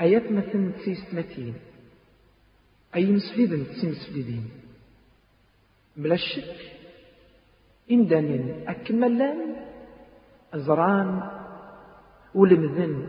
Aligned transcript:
مثل 0.00 0.72
تسيسنتين 0.72 1.54
أي 2.94 3.06
مسفلين 3.06 3.66
تسمسفلين 3.66 4.50
بلا 5.96 6.16
شك 6.16 6.56
إندان 7.90 8.64
أكملان 8.68 9.56
أزران 10.54 11.30
ولمذن. 12.34 13.06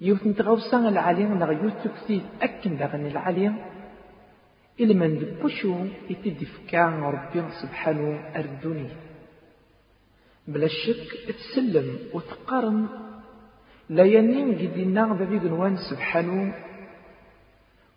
يوثن 0.00 0.34
تغوصان 0.34 0.86
العالية 0.86 1.26
نغيوث 1.26 1.74
تكثير 1.84 2.22
أكن 2.42 2.76
دغن 2.76 3.06
العالية. 3.06 3.52
إلا 4.80 4.94
من 4.94 5.18
دبوشو 5.18 5.86
يتدفكا 6.10 6.86
ربي 6.86 7.50
سبحانه 7.62 8.30
أردوني 8.36 8.88
بلا 10.48 10.68
شك 10.68 11.34
تسلم 11.34 11.98
وتقارن 12.14 13.07
لا 13.88 14.04
ينين 14.04 14.58
قدنا 14.58 15.16
ذبي 15.20 15.38
قنوان 15.38 15.76
سبحانه. 15.90 16.54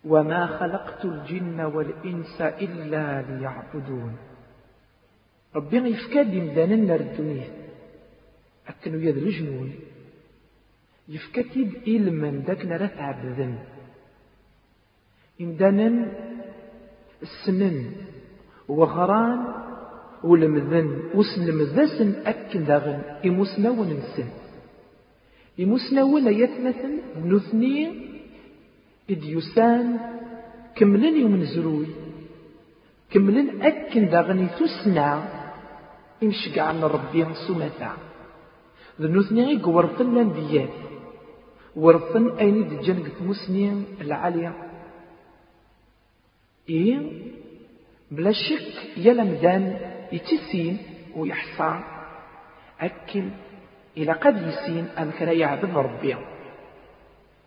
وما 0.04 0.46
خلقت 0.46 1.04
الجن 1.04 1.60
والإنس 1.60 2.40
إلا 2.40 3.22
ليعبدون. 3.22 4.16
ربي 5.56 5.76
يفكاد 5.76 6.34
يمدانا 6.34 6.76
نردونيه 6.76 7.48
أكنو 8.68 8.98
يذل 8.98 9.30
جنون 9.30 9.72
يفكتب 11.08 11.70
إلما 11.86 12.30
داك 12.30 12.66
نرث 12.66 12.96
عبدن. 12.98 13.58
إمدانا 15.40 16.12
السنن 17.22 17.92
وغران 18.68 19.40
ولمذن. 20.24 20.88
وسلمذسن 21.14 22.26
أكن 22.26 22.64
داغن. 22.64 23.00
إموسناون 23.26 23.88
نسن 23.88 24.41
إموسناون 25.60 26.26
يتمثل 26.26 26.92
نثني 27.24 27.92
إديوسان 29.10 30.00
كملن 30.76 31.20
يوم 31.20 31.36
نزروي 31.36 31.86
كملن 33.10 33.62
أكن 33.62 34.08
داغن 34.08 34.48
تسنع 34.58 35.24
إمشقع 36.22 36.62
عن 36.62 36.80
ربي 36.82 37.26
سمتا 37.46 37.92
ذنوثني 39.00 39.56
قورثن 39.56 40.12
الأنبياء 40.12 40.68
ورثن 41.76 42.38
أين 42.38 42.68
دجان 42.68 42.98
قد 43.02 43.26
مسنين 43.26 43.84
العالية. 44.00 44.52
إيه؟ 46.68 46.98
بلا 48.10 48.32
شك 48.32 48.96
يلا 48.96 49.24
مدان 49.24 49.76
يتسين 50.12 50.78
ويحصى 51.16 51.80
أكل 52.80 53.24
إلى 53.96 54.12
قد 54.12 54.36
يسين 54.42 54.88
أم 54.98 55.10
كان 55.18 55.28
يعبد 55.28 55.76
ربي. 55.76 56.16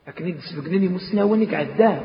لكن 0.07 0.27
يدسبقنني 0.27 0.87
مسناوني 0.87 1.45
قعدان 1.45 1.99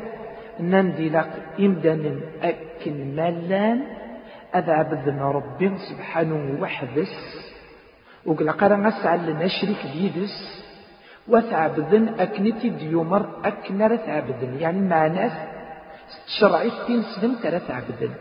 نندي 0.59 1.09
لك 1.09 1.31
إمدان 1.59 2.21
أكل 2.41 2.91
ملان. 2.91 3.81
أذا 4.55 4.73
عبدنا 4.73 5.31
ربي 5.31 5.77
سبحانه 5.77 6.61
وحدس 6.61 7.13
وقال 8.25 8.49
قرأ 8.49 8.75
نسعى 8.75 9.17
لنا 9.17 9.47
شريك 9.47 9.81
بيدس. 9.93 10.61
وتعبدن 11.27 12.07
أكنتي 12.19 12.69
ديومر 12.69 13.25
أكنر 13.45 13.95
تعبدن 13.95 14.59
يعني 14.59 14.81
مع 14.81 15.07
ناس 15.07 15.31
شرعي 16.39 16.71
تنسلم 16.87 17.35
ترى 17.43 17.59
تعبدن 17.59 18.11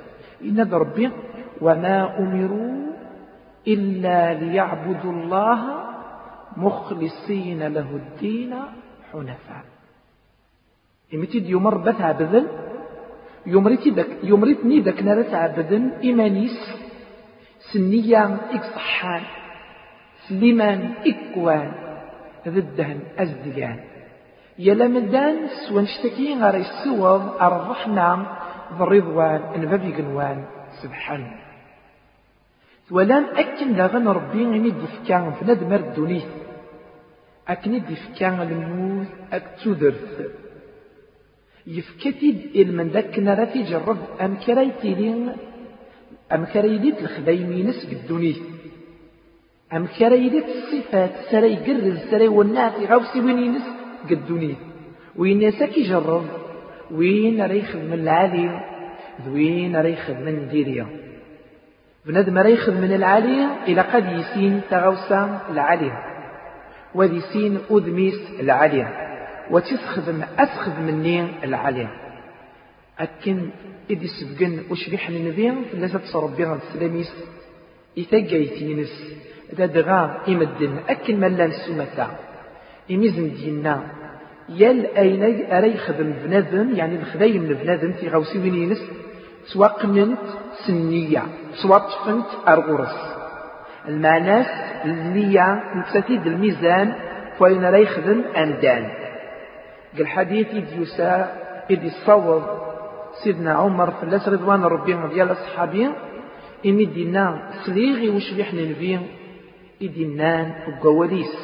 إن 0.44 0.72
ربي 0.72 1.10
وما 1.60 2.18
أمروا 2.18 2.86
إلا 3.68 4.34
ليعبدوا 4.34 5.12
الله 5.12 5.79
مخلصين 6.56 7.62
له 7.62 7.88
الدين 7.96 8.52
حنفاء. 9.12 9.64
إمتي 11.14 11.40
ديومر 11.40 11.78
بتعبدن 11.78 12.46
يمرتي 13.46 13.90
دك 13.90 14.10
يمرتني 14.22 14.80
دك 14.80 15.02
نرى 15.02 15.22
تعبدن 15.22 15.90
إيمانيس 16.02 16.58
سنية 17.72 18.36
إكصحان 18.52 19.22
سليمان 20.28 20.94
إكوان 21.06 21.72
ذدهن 22.48 23.00
أزديان. 23.18 23.78
يلا 24.58 24.88
مدان 24.88 25.36
سوى 25.68 25.82
نشتكي 25.82 26.34
غير 26.34 26.56
السوض 26.56 27.42
الرحمة 27.42 28.26
بالرضوان 28.78 29.40
البابي 29.54 29.92
قنوان 29.94 30.44
سبحانه 30.82 31.32
ولان 32.90 33.24
أكن 33.24 33.74
داغن 33.74 34.08
ربي 34.08 34.44
غني 34.44 34.70
دفكان 34.70 35.32
في 35.32 35.44
ندمر 35.44 35.82
أكن 37.50 37.82
دفكان 37.90 38.40
الموت 38.40 39.06
أكتودرث 39.32 40.20
يفكتب 41.66 42.36
إلمن 42.54 42.88
ذاك 42.88 43.18
نراتي 43.18 43.62
جرب 43.62 43.98
أم 44.20 44.34
كرايتي 44.34 44.94
لين 44.94 45.32
أم 46.32 46.44
كرايديت 46.44 46.98
الخدايمينس 47.02 47.84
بالدنيا 47.84 48.34
أم 49.72 49.86
كرايديت 49.86 50.44
الصفات 50.44 51.10
سري 51.30 51.56
قرز 51.56 51.98
سري 52.10 52.28
والنافي 52.28 52.86
غوسي 52.86 53.20
وينينس 53.20 53.62
قدوني. 54.10 54.54
وين 55.16 55.42
يساكي 55.42 55.82
جرب 55.82 56.26
وين 56.90 57.42
ريخ 57.42 57.76
من 57.76 57.92
العالي 57.92 58.60
وين 59.28 59.76
ريخ 59.76 60.10
من 60.10 60.48
ديريا 60.48 60.86
بنادم 62.06 62.38
ريخ 62.38 62.68
من 62.68 62.92
العالية 62.92 63.64
إلى 63.68 63.80
قد 63.80 64.12
يسين 64.12 64.60
تغوسا 64.70 65.40
العالية 65.50 66.09
وذي 66.94 67.20
سين 67.20 67.58
أذميس 67.70 68.20
العالية 68.40 68.88
وتسخذ 69.50 70.22
أسخذ 70.38 70.80
مني 70.80 71.44
العالية. 71.44 71.90
أكن 72.98 73.50
إذ 73.90 74.06
سبقن 74.06 74.58
وشبيح 74.70 75.08
النبي 75.08 75.52
فلازم 75.72 75.98
تصربيها 75.98 76.54
السلاميس 76.54 77.12
إتاقيتينس 77.98 79.14
إذا 79.52 79.66
دغا 79.66 80.22
إمدن 80.28 80.76
أكن 80.88 81.20
ملان 81.20 81.52
سمتا. 81.52 82.10
إميزن 82.90 83.30
دينا. 83.34 83.82
يال 84.48 84.96
أين 84.96 85.52
أري 85.52 85.76
خدم 85.76 86.12
بنادم 86.24 86.74
يعني 86.74 86.96
الخدايم 86.96 87.42
بنادم 87.42 87.92
في 87.92 88.08
غوسي 88.08 88.38
وينينس 88.38 88.82
سواقننت 89.46 90.18
سنية 90.66 91.22
سواطفنت 91.62 92.26
أرغرس 92.48 93.19
المعناس 93.88 94.46
النية 94.84 95.62
نتساتيد 95.76 96.26
الميزان 96.26 96.94
فوين 97.38 97.64
راه 97.64 97.76
يخدم 97.76 98.22
أندان. 98.36 98.90
قال 99.96 100.06
حديث 100.06 100.48
إذ 100.48 100.82
يسا 100.82 101.32
إذ 101.70 101.84
يصوض 101.84 102.42
سيدنا 103.24 103.52
عمر 103.52 103.90
فلاس 103.90 104.28
رضوان 104.28 104.64
ربي 104.64 104.96
ديال 105.14 105.32
أصحابي 105.32 105.90
إمي 106.66 106.84
دينا 106.84 107.50
سليغي 107.66 108.08
وشبيح 108.08 108.54
نبي؟ 108.54 109.00
إدنان 109.82 110.52
وقواليس. 110.68 111.36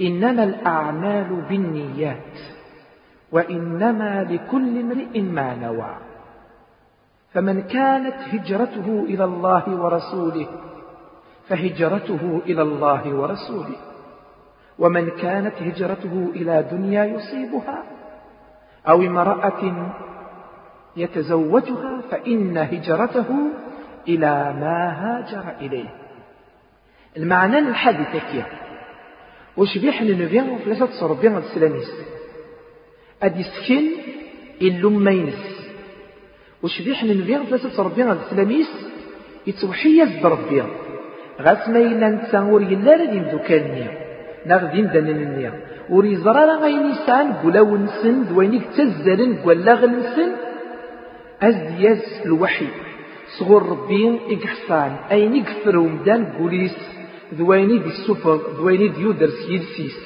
إنما 0.00 0.44
الأعمال 0.44 1.42
بالنيات 1.48 2.34
وإنما 3.32 4.26
لكل 4.30 4.80
امرئ 4.80 5.20
ما 5.20 5.54
نوى. 5.54 5.96
فمن 7.32 7.62
كانت 7.62 8.16
هجرته 8.32 9.04
إلى 9.08 9.24
الله 9.24 9.64
ورسوله 9.68 10.46
فهجرته 11.48 12.42
إلى 12.46 12.62
الله 12.62 13.14
ورسوله. 13.14 13.76
ومن 14.78 15.10
كانت 15.10 15.54
هجرته 15.60 16.30
إلى 16.34 16.68
دنيا 16.72 17.04
يصيبها 17.04 17.84
أو 18.88 19.02
امرأة 19.02 19.92
يتزوجها 20.96 22.02
فإن 22.10 22.58
هجرته 22.58 23.26
إلى 24.08 24.54
ما 24.60 24.90
هاجر 25.00 25.54
إليه. 25.60 25.94
المعنى 27.16 27.58
الحادثة 27.58 28.18
كيه 28.32 28.46
وش 29.56 29.78
بيحن 29.78 30.04
النبي 30.04 30.64
ثلاثة 30.64 31.00
صربين 31.00 31.36
السلاميس. 31.36 31.90
أدي 33.22 33.42
سكن 33.42 33.84
إلو 34.62 34.90
مينس. 34.90 35.70
وش 36.62 36.82
بيحن 36.82 37.10
النبي 37.10 37.46
ثلاثة 37.46 37.76
صربين 37.76 38.10
السلاميس. 38.10 38.70
يتوحيز 39.46 40.22
بربي 40.22 40.62
غاس 41.40 41.68
ما 41.68 41.78
إلا 41.78 42.08
نتساور 42.08 42.62
يلا 42.62 43.04
لدي 43.04 43.20
مدوكانيا 43.20 43.88
ناغدين 44.46 44.86
دانين 44.92 45.16
النية 45.26 45.52
وريزرا 45.90 46.44
راه 46.48 46.58
غاين 46.62 46.86
يسعان 46.90 47.28
نسن 47.84 48.16
دوينيك 48.28 48.64
تزلن 48.76 49.32
قلاغ 49.44 49.80
نسن 49.86 50.30
أزدياز 51.42 52.02
الوحي 52.26 52.68
صغر 53.38 53.62
ربي 53.72 54.20
إقحصان 54.30 54.92
أين 55.12 55.36
يقفر 55.36 55.76
ومدان 55.78 56.24
قوليس 56.38 56.76
دويني 57.32 57.78
دي 57.78 57.90
السفر 57.94 58.40
دويني 58.58 58.88
دي 58.88 59.00
يودرس 59.00 59.40
يلسيس 59.48 59.98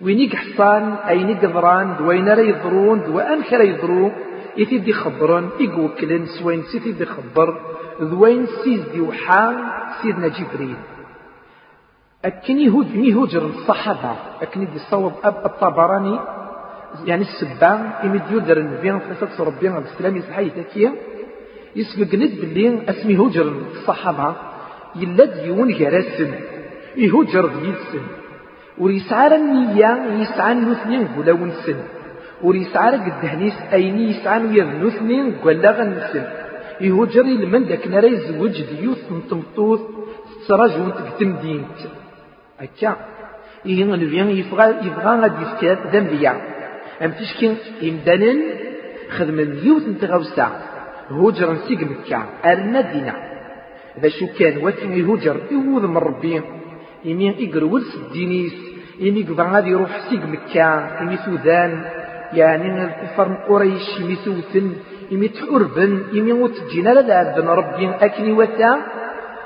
وين 0.00 0.20
يقحصان 0.20 0.84
أين 1.08 1.28
يقضران 1.28 1.96
دوين 1.98 2.28
راه 2.28 2.42
يضرون 2.50 2.98
دوان 3.06 3.42
كرا 3.42 3.62
يضرون 3.62 4.12
إتي 4.58 4.78
دي 4.78 4.92
خبرن 4.92 5.48
إقوكلن 5.60 6.24
سوين 6.26 6.62
سيتي 6.62 6.92
دي 6.92 7.04
خبر 7.04 7.48
دوين 8.00 8.46
سيز 8.64 8.80
دي 8.92 9.00
وحان 9.00 9.56
سيدنا 10.02 10.28
جبريل 10.28 10.76
أكن 12.24 12.58
يهود 12.58 12.94
يهوجر 12.94 13.46
الصحابة 13.46 14.16
أكن 14.42 14.62
يدي 14.62 14.78
صوب 14.90 15.12
أب 15.24 15.46
الطبراني 15.46 16.18
يعني 17.04 17.22
السبان 17.22 17.90
إمي 18.04 18.18
ديودر 18.18 18.56
النبي 18.56 18.98
ثلاثة 18.98 19.44
ربي 19.44 19.68
عليه 19.68 19.86
السلام 19.86 20.16
يسحي 20.16 20.50
تكيا 20.50 20.92
يسبق 21.76 22.14
ند 22.14 22.32
باللي 22.40 22.90
اسمي 22.90 23.18
هوجر 23.18 23.52
الصحابة 23.72 24.34
يلا 24.96 25.24
ديون 25.24 25.68
جراسم 25.78 26.30
يهوجر 26.96 27.46
ذي 27.46 27.70
السن 27.70 28.06
وريسعار 28.78 29.34
النية 29.34 29.90
يسعى 30.22 30.54
نثنين 30.54 31.08
قلاون 31.08 31.50
سن 31.50 31.76
وريسعار 32.42 32.94
قدهنيس 32.94 33.54
أيني 33.72 34.10
يسعى 34.10 34.38
ويذ 34.44 34.68
نثنين 34.84 35.34
قلاغ 35.44 35.82
النسن 35.82 36.24
يهوجر 36.80 37.22
لمن 37.22 37.66
داك 37.66 37.86
نرى 37.86 38.08
يزوج 38.08 38.62
ديوث 38.62 39.12
نتمطوث 39.12 39.80
تراجون 40.48 40.92
تقتم 40.92 41.32
هكا. 42.60 42.96
إيه 43.66 43.84
نبيان 43.84 44.30
يبغى 44.30 44.66
يبغى 44.86 45.12
غادي 45.20 45.42
يفكر 45.42 45.78
ذنبيا 45.92 46.32
أم 47.02 47.10
تشكي 47.10 47.56
إمدانا 47.82 48.32
خدم 49.16 49.38
اليوت 49.38 49.88
نتغوسا 49.88 50.46
هوجر 51.10 51.52
نسيق 51.52 51.80
مكة. 51.80 52.20
أرنا 52.44 52.80
دينا. 52.80 53.14
إذا 53.98 54.08
شو 54.08 54.26
كان؟ 54.38 54.64
وكان 54.64 54.92
يهوجر 54.92 55.36
يوض 55.50 55.84
من 55.84 55.96
ربي. 55.96 56.42
يمين 57.04 57.34
يقرول 57.38 57.82
سدينيس 57.82 58.56
يمي 59.00 59.22
قبع 59.22 59.52
غادي 59.52 59.70
يروح 59.70 59.92
سيق 60.08 60.22
مكة. 60.34 60.68
يمي 61.00 61.16
سودان. 61.16 61.84
يعني 62.32 62.84
الكفار 62.84 63.28
من 63.28 63.36
قريش 63.48 64.00
يمي 64.00 64.16
سوتن 64.24 64.72
يمي 65.10 65.28
تحربن 65.28 65.92
يمي 66.12 66.32
وتجينا 66.32 66.90
للعبن 66.90 67.46
ربي 67.60 67.84
أكني 68.06 68.32
وتا 68.32 68.70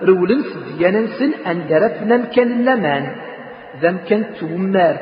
رولن 0.03 0.43
سديانا 0.53 1.07
سن 1.19 1.33
أن 1.51 1.59
درفنا 1.69 2.17
كان 2.35 2.53
اللمان 2.53 3.05
ذا 3.81 3.93
كان 4.09 4.23
تومار 4.41 4.97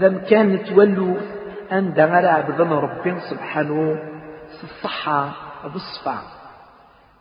ذا 0.00 0.08
كان 0.30 0.64
تولو 0.64 1.16
أن 1.72 1.84
دغر 1.98 2.26
عبدنا 2.26 2.76
ربي 2.86 3.10
سبحانه 3.30 3.78
الصحة 4.68 5.20
بالصفا 5.72 6.18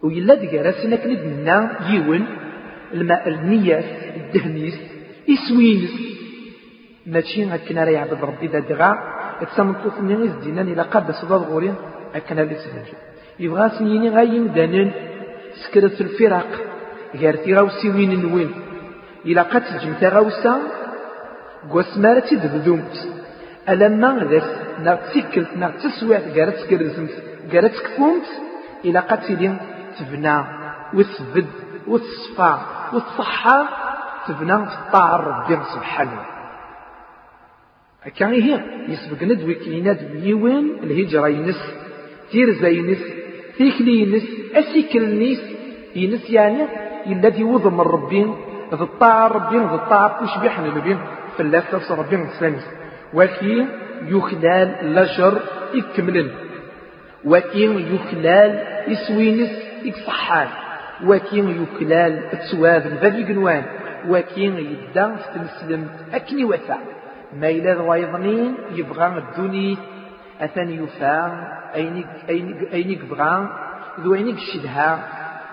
ويلا 0.03 0.35
دقارا 0.41 0.71
سنك 0.71 1.03
ندنا 1.11 1.57
يون 1.89 2.23
الماء 2.93 3.23
المياه 3.33 3.83
الدهنيس 4.19 4.77
يسوينس 5.31 5.93
ماشي 7.13 7.45
هكنا 7.45 7.83
راه 7.83 7.91
يعبد 7.97 8.19
ربي 8.29 8.47
ذا 8.47 8.59
دغا 8.59 8.91
تسمطوط 9.41 9.95
من 9.99 10.21
الدينان 10.21 10.67
إلى 10.73 10.81
قبل 10.81 11.13
صداد 11.13 11.41
غورين 11.41 11.75
هكنا 12.15 12.41
اللي 12.41 12.55
تسجل 12.55 12.97
يبغى 13.39 13.69
سنيني 13.69 14.09
غايم 14.09 14.47
دانن 14.47 14.91
سكرت 15.63 16.01
الفرق 16.01 16.47
غير 17.15 17.35
تيراوسي 17.35 17.89
وين 17.89 18.21
نوين. 18.21 18.51
إلا 19.25 19.41
قد 19.41 19.63
تجمت 19.65 20.03
غوسا 20.03 20.61
قوسمارة 21.71 22.19
تدبدومت. 22.19 22.95
ألما 23.69 24.27
ذس 24.31 24.49
ناغ 24.83 24.95
تسكلت 24.95 25.57
ناغ 25.57 25.71
تسويت 25.81 26.37
قارت 26.37 26.59
كرزمت 26.69 27.13
قارت 27.51 27.75
كفومت 27.85 28.27
إلا 28.85 28.99
قد 28.99 29.21
تدين 29.21 29.57
تبنى 29.99 30.37
وتثبد 30.93 31.47
وتصفى 31.87 32.57
وتصحى 32.93 33.59
تبنى 34.27 34.65
في 34.65 34.75
الطاعة 34.79 35.15
ربي 35.17 35.63
سبحانه. 35.75 36.21
كان 38.15 38.33
هي 38.33 38.53
يسبق 38.87 39.23
ندوي 39.23 39.55
كلينات 39.55 40.03
بيوين 40.03 40.65
الهجرة 40.83 41.27
ينس. 41.27 41.61
تيرزا 42.31 42.67
ينس 42.67 43.03
تيكلي 43.57 45.37
ينس 45.95 46.29
يعني 46.29 46.65
الذي 47.07 47.43
وضم 47.43 47.81
الربين 47.81 48.35
ذي 48.73 48.83
الطاعة 48.83 49.27
ربين 49.27 49.67
ذي 49.67 49.75
الطاعة 49.75 50.19
كوش 50.19 50.37
بيحن 50.37 50.65
البين 50.65 50.97
فلاس 51.37 51.63
نفس 51.73 51.91
ربين 51.91 52.21
السلامي 52.21 52.57
وكي 53.13 53.65
يخلال 54.07 54.95
لجر 54.95 55.41
يكملن 55.73 56.31
وكي 57.25 57.95
يخلال 57.95 58.63
يسوينس 58.87 59.51
يكصحان 59.83 60.47
وكي 61.05 61.39
يخلال 61.39 62.29
تسواد 62.31 62.87
ذي 62.87 63.23
قنوان 63.23 63.63
وكي 64.09 64.45
يدى 64.45 65.07
تمسلم 65.33 65.87
أكني 66.13 66.45
وثا 66.45 66.77
ما 67.39 67.49
إلى 67.49 67.73
ضوايضنين 67.73 68.55
يبغى 68.75 69.17
الدنيا 69.17 69.77
أثني 70.41 70.75
يفا 70.75 71.47
أينك 71.77 72.07
أينك 72.29 72.73
أينك 72.73 73.05
بغى 73.05 73.49
ذو 73.99 74.13
أينك 74.15 74.37
الشدها 74.37 74.89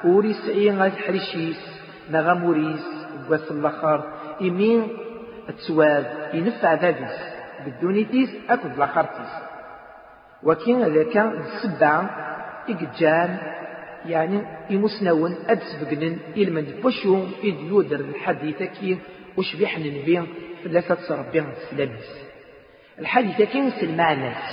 وريس 0.05 0.49
غاد 0.79 0.93
حريشيس 0.93 1.61
نغا 2.11 2.35
موريس 2.35 2.87
بواس 3.29 3.50
الآخر 3.50 3.99
إمين 4.41 4.88
تسواد 5.59 6.06
ينفع 6.35 6.75
ذابيس 6.75 7.17
بالدونيتيس 7.65 8.31
أكد 8.50 8.73
الآخرتيس 8.76 9.32
وكين 10.43 10.85
ذاك 10.85 11.17
السبعة 11.17 12.00
إقجان 12.69 13.38
يعني 14.06 14.43
يمسنون 14.71 15.37
أدس 15.49 15.71
بقنن 15.81 16.19
إلمن 16.37 16.67
بوشو 16.82 17.26
يودر 17.44 18.00
الحديثة 18.00 18.65
كي 18.65 18.99
وش 19.37 19.56
بيحن 19.56 19.81
نبين 19.81 20.26
فلاسة 20.65 21.17
ربي 21.21 21.41
السلاميس. 21.41 22.11
الحديثة 22.99 23.44
كي 23.44 23.61
نسل 23.61 24.00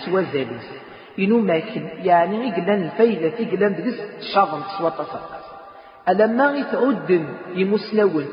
سوى 0.06 0.26
زاليس 0.34 0.70
إنو 1.20 1.40
ماكن. 1.40 1.88
يعني 2.04 2.54
إقلان 2.54 2.84
الفايدة 2.84 3.34
إقلان 3.40 3.74
دقس 3.76 3.98
شاظم 4.34 4.62
سوى 4.78 4.92
تصرق 4.92 5.42
ألما 6.10 6.58
يتعد 6.58 7.26
يمسنون. 7.56 8.26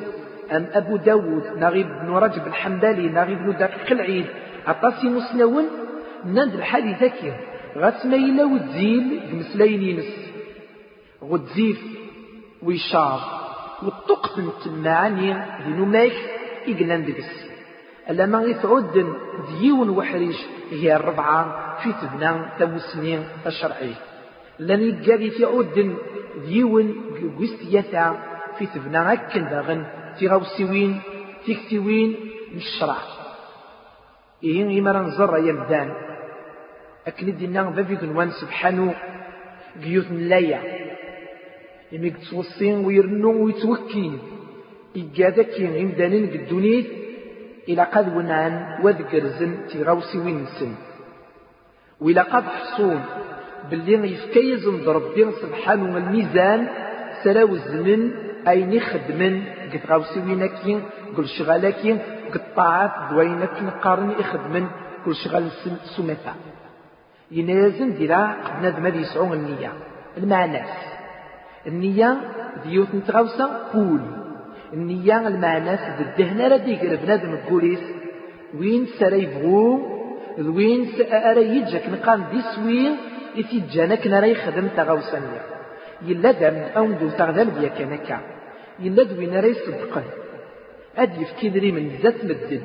أم 0.53 0.67
أبو 0.73 0.97
داود 0.97 1.59
نغيب 1.59 1.87
بن 1.87 2.11
رجب 2.11 2.47
الحمدالي 2.47 3.09
نغيب 3.09 3.39
بن 3.39 3.53
دقيق 3.53 3.93
العيد. 3.93 4.27
عطاسي 4.67 5.09
مسنون 5.09 5.65
نند 6.25 6.55
الحديث 6.55 7.05
كي 7.05 7.33
غتما 7.77 8.17
إلا 8.17 8.45
وتزيل 8.45 9.21
بمسلين 9.31 9.83
ينس. 9.83 10.13
غتزيف 11.23 11.81
ويشار 12.63 13.21
والطقم 13.83 14.51
تمعني 14.65 15.37
دينو 15.67 15.85
ماك؟ 15.85 16.13
إقلان 16.69 17.05
دقس 17.05 17.48
ألما 18.11 18.43
يتعد 18.43 19.15
ديون 19.61 19.89
وحريش 19.89 20.37
هي 20.71 20.97
الربعة 20.97 21.77
في 21.83 21.93
تبنى 21.93 22.33
تمسنين 22.59 23.25
الشرعي. 23.47 23.93
لن 24.59 24.83
يقابي 24.83 25.31
في 25.31 25.45
عود 25.45 25.97
ديون 26.47 26.95
قوستياتا 27.39 28.17
في 28.59 28.67
تبنى 28.67 29.13
أكن 29.13 29.45
باغن 29.45 29.87
في 30.19 30.29
غوسيوين 30.29 31.01
في 31.45 31.55
كتوين 31.55 32.17
مش 32.57 32.65
شرع 32.81 32.97
إيه 34.45 34.79
إما 34.81 34.93
نزر 34.93 35.39
يمدان 35.39 35.93
أكن 37.07 37.37
دينا 37.37 37.63
بابي 37.63 37.97
كنوان 37.97 38.31
سبحانه 38.31 38.95
قيوت 39.85 40.11
نلايا. 40.11 40.61
إما 41.95 42.07
يتوصين 42.07 42.85
ويرنو 42.85 43.45
ويتوكين. 43.45 44.19
إيقادك 44.97 45.61
يمدانين 45.61 46.25
قدونيت. 46.31 46.87
إلى 47.69 47.83
قد 47.83 48.17
ونعن 48.17 48.79
وذكر 48.83 49.27
زن 49.27 49.67
تغوسي 49.67 50.19
وين 50.19 50.47
سن 50.61 50.75
وإلى 52.01 52.21
قد 52.21 52.45
حصون 52.45 53.01
باللي 53.71 54.13
يفكيز 54.13 54.69
ربي 54.89 55.33
سبحانه 55.43 55.97
الميزان 55.97 56.69
سراو 57.25 57.55
الزمن 57.55 58.13
أي 58.49 58.65
نخدمن 58.65 59.45
قد 59.73 59.81
غاوسي 59.89 60.21
وينكين 60.21 60.83
قل 61.17 61.27
شغالكين 61.29 61.99
قد 62.35 62.41
طاعات 62.57 63.11
دوينكين 63.11 63.71
قارن 63.71 64.11
يخدمن 64.11 64.67
كل 65.05 65.15
شغال 65.15 65.51
سمتا. 65.97 66.35
ينازم 67.31 67.93
ديرا 67.93 68.37
قد 68.45 68.63
نادم 68.63 68.87
هذه 68.87 69.01
يسعون 69.01 69.33
النية. 69.33 69.73
المعناس. 70.17 70.75
النية 71.67 72.21
ديوت 72.65 72.95
نتغوسا 72.95 73.47
قول. 73.73 74.28
النية 74.73 75.29
المعناس 75.29 75.81
بالدهنة 75.99 76.49
ردي 76.49 76.77
قرب 76.77 76.99
نادم 77.07 77.33
الكوليس 77.35 77.85
وين 78.59 78.87
سريفغو 78.99 79.99
وين 80.39 80.87
سأرى 80.99 81.43
يجك 81.57 81.85
نقام 81.89 82.25
دي 82.33 82.41
سوين 82.55 82.97
إتي 83.39 83.63
جانك 83.73 84.07
نرى 84.07 84.31
يخدم 84.31 84.69
تغوصانيا 84.77 85.43
يلا 86.07 86.31
دام 86.33 86.57
أوندو 86.77 87.09
تغذل 87.09 87.51
بيا 87.51 87.69
كانكا 87.69 88.19
يلا 88.81 89.03
دوين 89.03 89.31
نرى 89.31 89.49
يصدقن 89.51 90.09
أد 90.99 91.21
يفكي 91.23 91.49
دري 91.49 91.73
من 91.73 91.89
ذات 92.03 92.25
مدن 92.25 92.61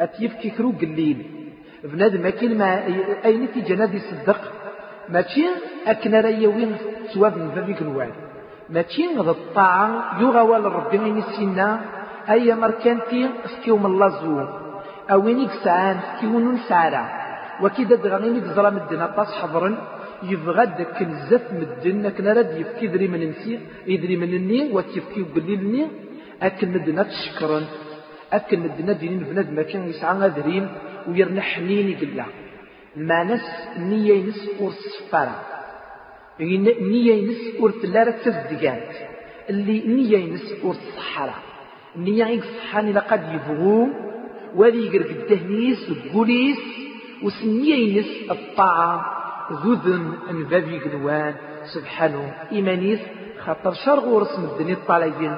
أتيفكي 0.00 0.50
كرو 0.50 0.70
قليل. 0.80 1.26
بنادم 1.84 2.26
أكين 2.26 2.58
ما 2.58 2.86
أين 3.24 3.46
في 3.46 3.60
جناد 3.60 3.94
يصدق 3.94 4.40
ماشي؟ 5.08 5.44
أكن 5.86 6.14
راي 6.14 6.46
وين 6.46 6.76
سواب 7.14 7.38
من 7.38 7.50
فبيك 7.50 7.82
الوعد. 7.82 8.12
ماشي 8.70 9.06
غض 9.16 9.28
الطاعة 9.28 10.20
يغوى 10.20 10.58
لربي 10.58 10.98
من 10.98 11.18
السنة 11.18 11.80
أي 12.30 12.54
مركانتي 12.54 13.30
اسكيوم 13.46 13.86
الله 13.86 14.08
زو 14.08 14.34
أوينيك 15.10 15.50
سعان 15.64 15.96
اسكيون 15.96 16.56
سعرا 16.68 17.04
وكذا 17.62 17.96
دغنيني 18.04 18.40
بزرام 18.40 18.76
الدنا 18.76 19.06
طاس 19.16 19.30
حضرا 19.40 19.70
يبغى 20.22 20.66
داك 20.66 21.02
الزف 21.02 21.44
مدن 21.52 22.08
كنا 22.16 22.32
راد 22.32 22.50
يفكي 22.60 22.86
دري 22.86 23.08
من 23.08 23.22
نسي. 23.30 23.52
يدري 23.86 24.16
من 24.22 24.32
الني 24.38 24.60
وتيفكي 24.74 25.22
قليل 25.34 25.60
الني 25.60 25.82
أكن 26.42 26.68
مدنا 26.74 27.02
تشكرا 27.02 27.60
أكن 28.32 28.58
مدنا 28.60 28.92
دينين 28.92 29.18
بنادم 29.28 29.54
ما 29.54 29.62
كان 29.62 29.88
يسعى 29.88 30.14
غادرين 30.20 30.64
ويرنا 31.08 31.40
حنين 31.50 31.88
يقلا 31.88 32.24
ما 32.96 33.24
نس 33.24 33.46
نية 33.78 34.14
ينس 34.20 34.40
ور 34.60 34.72
السفارة 36.40 36.82
نية 36.82 37.14
ينس 37.14 37.60
ور 37.60 37.70
تلارة 37.70 38.10
تزدقات 38.10 38.96
اللي 39.50 39.80
نية 39.86 40.18
ينس 40.18 40.64
ور 40.64 40.74
الصحراء 40.74 41.42
نية 41.96 42.24
يصحاني 42.24 42.92
لقد 42.92 43.22
يبغو 43.32 43.88
وذي 44.54 44.86
يقرق 44.86 45.10
الدهنيس 45.10 45.90
والبوليس 45.90 46.58
وسنية 47.22 47.74
ينس 47.74 48.30
الطاعة 48.30 49.06
ذوذن 49.52 50.12
انفافي 50.30 50.78
قنوان 50.78 51.34
سبحانه 51.74 52.34
إيمانيس 52.52 53.00
خاطر 53.44 53.72
شرغ 53.72 54.08
ورسم 54.08 54.44
الدنيا 54.44 54.74
الطالعين 54.74 55.36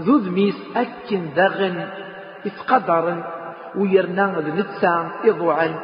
ذوذ 0.00 0.30
ميس 0.30 0.54
أكن 0.76 1.34
داغن 1.36 1.88
إفقدرن 2.46 3.24
ويرنا 3.76 4.44
نتسا 4.56 5.10
إضوعا 5.24 5.80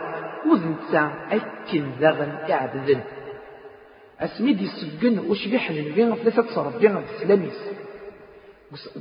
وذنتسا 0.51 1.13
أكن 1.33 1.85
داغن 2.01 2.33
إعبذن 2.51 3.01
أسمي 4.21 4.53
دي 4.53 4.65
السجن 4.65 5.19
وشبيح 5.19 5.71
لنبين 5.71 6.15
ثلاثة 6.15 6.43
تصربين 6.43 7.03
في 7.03 7.15
السلاميس 7.15 7.71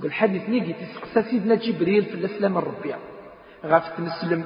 والحديث 0.03 0.49
نيجي 0.49 0.73
تسقسى 0.73 1.29
سيدنا 1.29 1.55
جبريل 1.55 2.05
في 2.05 2.13
الأسلام 2.13 2.57
الربيع. 2.57 2.97
غاف 3.65 3.99
نسلم 3.99 4.43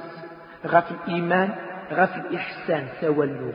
غاف 0.66 0.90
الإيمان 0.90 1.54
غاف 1.92 2.16
الإحسان 2.16 2.88
سوى 3.00 3.54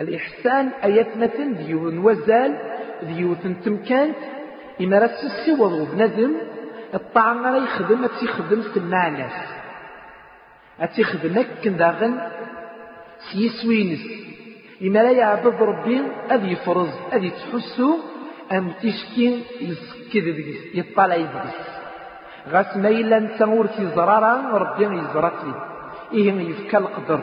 الإحسان 0.00 0.68
أيات 0.84 1.16
مثل 1.16 1.54
ديوث 1.66 1.94
وزال 1.94 2.58
ديوث 3.02 3.46
تمكانت 3.64 4.16
إما 4.80 4.98
راه 4.98 5.06
تسيوض 5.06 5.88
بنادم 5.94 6.32
الطعام 6.94 7.46
راه 7.46 7.64
يخدم 7.64 8.06
تيخدم 8.06 8.62
في 8.62 8.76
المعناس. 8.76 9.32
أتيخدم 10.80 11.38
أكن 11.38 11.76
داغن 11.76 12.20
سيسوينس. 13.32 14.00
إما 14.82 14.98
لا 14.98 15.10
يعبد 15.10 15.62
ربي 15.62 16.02
أذي 16.30 16.52
يفرز 16.52 16.92
أذي 17.12 17.30
تحسو 17.30 17.98
أم 18.52 18.72
تشكي 18.82 19.42
يسكد 19.60 20.24
دقيس 20.36 20.60
يطلع 20.74 21.14
يدقيس 21.14 21.60
غاس 22.48 22.76
ما 22.76 22.88
إلا 22.88 23.18
نتا 23.18 23.44
ور 23.44 23.66
تيزرارا 23.66 24.34
ربي 24.62 24.84
يزرات 24.84 25.38
لي. 25.44 25.54
إيه 26.12 26.32
يفكى 26.50 26.76
القدر 26.76 27.20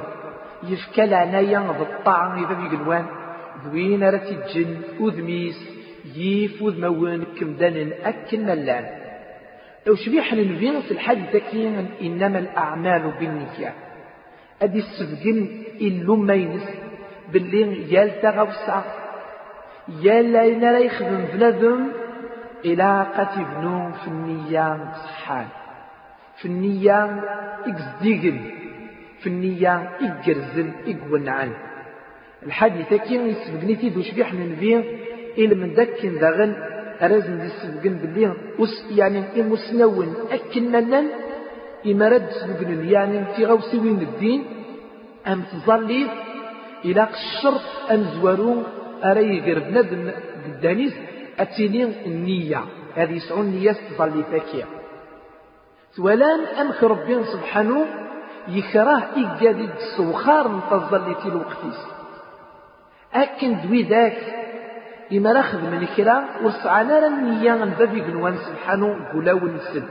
يفكى 0.64 1.04
العناية 1.04 1.58
بالطعام 1.80 2.44
إذا 2.44 2.54
بيقلوان 2.54 3.06
ذوين 3.66 4.04
راه 4.04 4.18
تيجن 4.18 4.82
أذميس 5.02 5.60
يفوذ 6.16 6.82
موان 6.82 7.24
كمدان 7.40 7.92
أكن 8.04 8.46
ملان 8.46 8.86
لو 9.88 9.96
شبيح 9.96 10.34
ننفين 10.34 10.82
في 10.82 10.92
الحديث 10.92 11.44
كين 11.52 11.88
إنما 12.02 12.40
الأعمال 12.40 13.12
بالنيات 13.20 13.74
أدي 14.62 14.80
السبقن 14.80 15.64
إلو 15.82 16.16
مينس 16.16 16.68
باللي 17.34 17.94
يال 17.94 18.22
تغوصا 18.22 18.84
يال 20.02 20.32
لا 20.34 20.48
لا 20.48 20.80
يخدم 20.80 21.26
بنادم. 21.34 21.88
إلى 22.66 23.08
قتبنو 23.18 23.92
في 23.92 24.08
النية 24.08 24.94
صحان 24.94 25.48
في 26.38 26.46
النية 26.46 27.24
إكزديقن 27.66 28.40
في 29.20 29.28
النية 29.28 29.90
إقرزن 30.02 30.72
إقونعن 30.88 31.52
الحديث 32.46 32.94
كين 32.94 33.28
يسبقني 33.28 33.76
تيدو 33.76 34.02
شبيح 34.02 34.34
ننفين 34.34 34.84
إلى 35.38 35.56
من 35.56 35.74
ذاك 35.74 36.06
داغن 36.06 36.52
أرازن 37.02 37.40
دي 37.42 37.50
سبقن 37.50 37.94
باللي 38.02 38.34
يعني 39.00 39.24
إمسنون 39.42 40.16
أكن 40.32 40.64
منن 40.72 41.08
إما 41.88 42.08
رد 42.10 42.30
سبقن 42.30 42.90
يعني 42.90 43.26
في 43.36 43.46
غوسي 43.46 43.78
وين 43.80 44.02
الدين؟ 44.02 44.44
أم 45.28 45.42
تظلي 45.52 46.08
إلى 46.86 47.08
الشرط 47.14 47.62
أم 47.92 48.04
زوارون 48.04 48.64
أري 49.04 49.40
غير 49.40 49.60
بنادم 49.60 50.12
قدانيس 50.46 50.94
أتيني 51.40 51.84
النية. 52.06 52.62
هذه 52.96 53.14
يسعون 53.14 53.46
نية 53.46 53.72
تظلي 53.72 54.24
فاكية. 54.24 54.66
ولان 56.00 56.40
أم 56.46 56.72
ربي 56.82 57.24
سبحانه 57.24 57.86
يكره 58.48 59.08
إيجاد 59.18 59.70
السوخار 59.78 60.48
نتظلي 60.58 61.16
في 61.16 61.26
الوقتيس. 61.26 61.80
أكن 63.14 63.62
دوي 63.62 63.84
ذاك. 63.84 64.18
إما 65.14 65.32
راه 65.32 65.42
خدمن 65.42 65.88
كرا 65.98 66.24
ورسعنا 66.44 67.00
راه 67.00 67.08
النية 67.08 67.66
نبابي 67.66 68.02
قنوان 68.02 68.36
سبحانه 68.38 69.12
قولا 69.14 69.34
ونسل. 69.34 69.84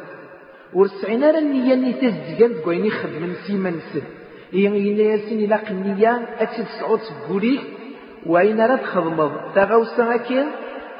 ورسعنا 0.75 1.31
راه 1.31 1.39
النية 1.39 1.75
ني 1.75 1.93
تزدقان 1.93 2.63
تقويني 2.63 2.91
خدمن 2.91 3.35
سيما 3.47 3.71
نسل. 3.71 4.03
إيا 4.55 4.69
إلا 4.71 5.03
ياسين 5.03 5.41
إلا 5.45 5.71
النية 5.71 6.13
أتي 6.41 6.63
تسعود 6.63 7.01
تقولي 7.01 7.59
وإن 8.27 8.61
راه 8.61 8.77
تخدمض 8.77 9.33
تغوصا 9.55 10.15
أكين 10.15 10.47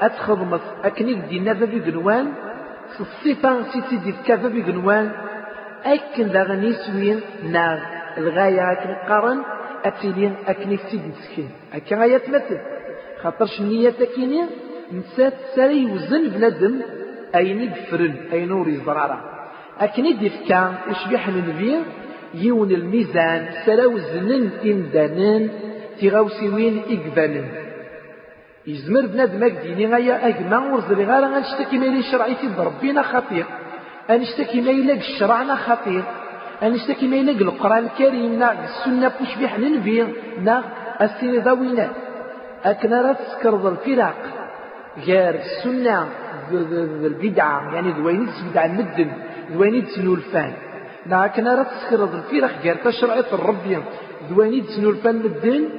أتخدمض 0.01 0.61
أكنيك 0.83 1.17
دينا 1.17 1.53
بابي 1.53 1.79
قنوان 1.79 2.33
الصفة 2.99 3.63
سيتي 3.71 3.95
دي 4.05 4.13
بابي 4.35 4.61
قنوان 4.61 5.11
أكن 5.85 6.27
داغني 6.31 6.73
سوين 6.73 7.19
ناغ. 7.43 7.79
الغاية 8.17 8.71
أكن 8.71 8.93
قارن 9.09 9.39
أتيلين 9.85 10.35
أكنيك 10.47 10.79
سيد 10.91 11.01
مسكين 11.07 11.49
أكن 11.73 11.95
غاية 11.99 12.21
مثل 12.27 12.57
خاطرش 13.21 13.59
النية 13.59 13.89
تكيني 13.89 14.41
نسات 14.93 15.33
ساري 15.55 15.85
وزن 15.85 16.29
بنادم 16.29 16.81
أين 17.35 17.61
يدفرن 17.61 18.15
أين 18.33 18.51
ور 18.51 18.67
يزرارا 18.67 19.19
أكن 19.79 20.05
يدفكا 20.05 20.73
وشبيح 20.89 21.27
النبي 21.27 21.79
يون 22.33 22.71
الميزان 22.71 23.49
سرا 23.65 23.85
وزنن 23.85 24.49
إمدانن 24.65 25.49
تغاوسي 26.01 26.49
وين 26.49 26.81
إقبالن 26.89 27.47
يزمر 28.67 29.05
بنادم 29.05 29.43
أكديني 29.43 29.87
غايا 29.87 30.27
أجمع 30.27 30.73
ورزري 30.73 31.05
غالا 31.05 31.27
غنشتكي 31.27 31.77
ما 31.77 31.85
يلي 31.85 32.03
شرعي 32.03 32.35
في 32.35 32.47
ربنا 32.57 33.01
خطير. 33.01 33.45
أنشتكي 34.09 34.61
ما 34.61 34.71
يلاق 34.71 34.97
الشرعنا 34.97 35.55
خطير. 35.55 36.03
أنشتكي 36.63 37.07
ما 37.07 37.15
يلاق 37.15 37.35
القرآن 37.35 37.83
الكريم 37.85 38.39
ناق 38.39 38.57
السنة 38.63 39.11
بوشبيح 39.19 39.55
النبي 39.55 40.05
ناق 40.43 40.63
السيني 41.01 41.39
ضوينات 41.39 41.89
أكن 42.63 42.93
راه 42.93 43.13
تسكرض 43.13 43.65
الفرق 43.65 44.15
غير 45.05 45.35
السنة 45.35 46.07
البدعة. 46.51 47.73
يعني 47.73 47.91
دوينيت 47.91 48.29
بدعة 48.51 48.67
مدن 48.67 49.11
دوينيت 49.53 49.97
الفان. 49.97 50.53
لكن 51.05 51.47
راه 51.47 51.63
تسكرض 51.63 52.15
الفرق 52.15 52.51
غير 52.63 52.75
تشرعي 52.75 53.19
الربي 53.33 53.77
دوينيت 54.29 54.69
الفان 54.77 55.15
مدن 55.15 55.69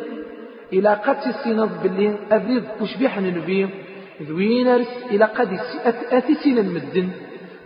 إلى 0.72 0.94
قد 0.94 1.16
السينض 1.26 1.82
باللي 1.82 2.14
أبريد 2.32 2.64
كشبيح 2.80 3.18
نبي 3.18 3.68
دوين 4.20 4.68
أرس 4.68 5.04
إلى 5.10 5.24
قد 5.24 5.58
أثسين 6.12 6.58
المدن 6.58 7.08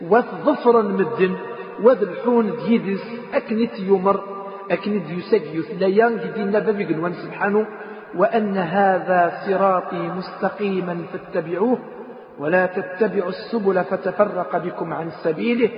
وظفرا 0.02 0.82
مدن 0.82 1.36
وذلحون 1.82 2.52
ديدس 2.68 3.04
أكنت 3.34 3.78
يمر 3.78 4.20
أكنت 4.70 5.10
يساق 5.10 5.42
يثليان 5.54 6.16
جدينا 6.24 6.58
بابي 6.58 6.84
قنوان 6.84 7.12
سبحانه 7.12 7.66
وأن 8.16 8.56
هذا 8.58 9.32
صراطي 9.46 9.96
مستقيما 10.18 11.04
فاتبعوه 11.12 11.78
ولا 12.38 12.66
تتبعوا 12.66 13.28
السبل 13.28 13.84
فتفرق 13.84 14.56
بكم 14.56 14.92
عن 14.92 15.10
سبيله. 15.24 15.70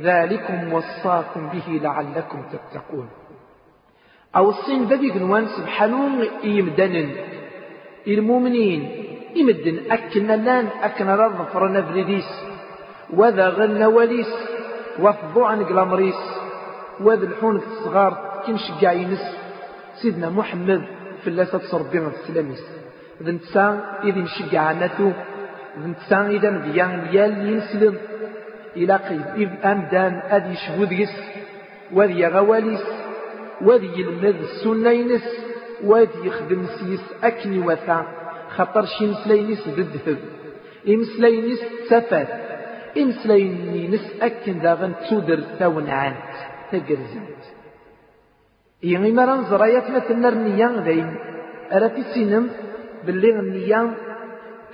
ذلكم 0.00 0.72
وصاكم 0.72 1.48
به 1.48 1.80
لعلكم 1.82 2.42
تتقون. 2.52 3.08
أو 4.36 4.50
الصين 4.50 4.84
ذبي 4.84 5.10
قنوان 5.10 5.46
سبحانه 5.46 6.24
يمدن 6.44 7.10
المؤمنين 8.06 8.80
يمدن 9.36 9.90
أكنا 9.90 10.36
لأن 10.36 10.68
أكنا 10.82 11.16
رضفر 11.16 11.72
نفرديس 11.72 12.30
وذا 13.10 13.48
غن 13.48 13.82
وليس. 13.82 14.32
وفضوا 15.00 15.46
عن 15.46 15.64
قلامريس 15.64 16.20
وذا 17.00 17.26
الحون 17.26 17.56
الصغار 17.56 18.42
كنش 18.46 18.70
قاينس 18.84 19.24
سيدنا 20.02 20.30
محمد 20.30 20.82
في 21.24 21.44
تصربي 21.44 22.00
من 22.00 22.06
السلاميس. 22.08 22.64
مشجع 24.04 24.60
عناتو 24.60 25.10
إذا 25.76 25.86
نتسا 25.86 26.26
إذا 26.26 26.50
مديان 26.50 27.08
يال 27.12 27.46
ينسلم. 27.48 27.98
إلى 28.76 28.96
قيد. 28.96 29.26
إذ 29.36 29.48
أمدان 29.64 30.22
أدي 30.30 30.54
شهود 30.54 30.92
يس 30.92 31.16
وذي 31.92 32.26
غواليس 32.26 32.86
وذي 33.60 33.90
يلمذ 34.00 34.36
السنة 34.42 34.90
ينس 34.90 35.28
وذي 35.84 36.26
يخدم 36.26 36.66
سيس 36.66 37.04
أكني 37.24 37.58
وثا. 37.58 38.06
خطر 38.48 38.84
شي 38.86 39.06
مسلينيس 39.06 39.68
بالذهب 39.68 40.18
إمسلينيس 40.88 41.60
تفات 41.90 42.28
إمسلينيس 42.98 44.22
أكن 44.22 44.58
داغن 44.60 44.92
تودر 45.10 45.40
ثون 45.58 45.90
عانت 45.90 46.32
تقرزنت. 46.72 47.42
يعني 48.82 49.12
مرة 49.12 49.34
نزرايات 49.34 49.90
مثل 49.90 50.28
النية 50.28 50.66
دايم 50.66 51.16
أرى 51.72 52.02
سينم 52.14 52.50
باللي 53.06 53.30
النية 53.30 53.94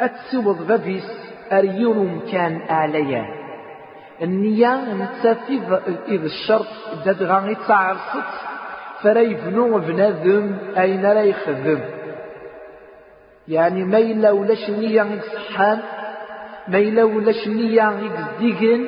أتسوض 0.01 0.67
بابيس 0.67 1.11
أريون 1.53 2.21
كان 2.33 2.61
أعليا 2.71 3.38
النية 4.23 4.95
نتسافي 4.95 5.61
إذا 6.09 6.27
الشرط 6.27 6.67
داد 7.05 7.23
غاني 7.23 7.57
تعرصت 7.69 8.31
فرا 9.03 9.21
يبنو 9.21 9.79
بنادم 9.79 10.57
أين 10.79 11.03
لا 11.03 11.23
يخدم. 11.23 11.81
يعني 13.49 13.85
ما 13.85 13.99
إلا 13.99 14.31
ولاش 14.31 14.69
النية 14.69 15.03
يصحان 15.03 15.79
ما 16.69 16.79
إلا 16.79 17.05
ولاش 17.05 17.47
النية 17.47 17.93
يزديقن 18.01 18.87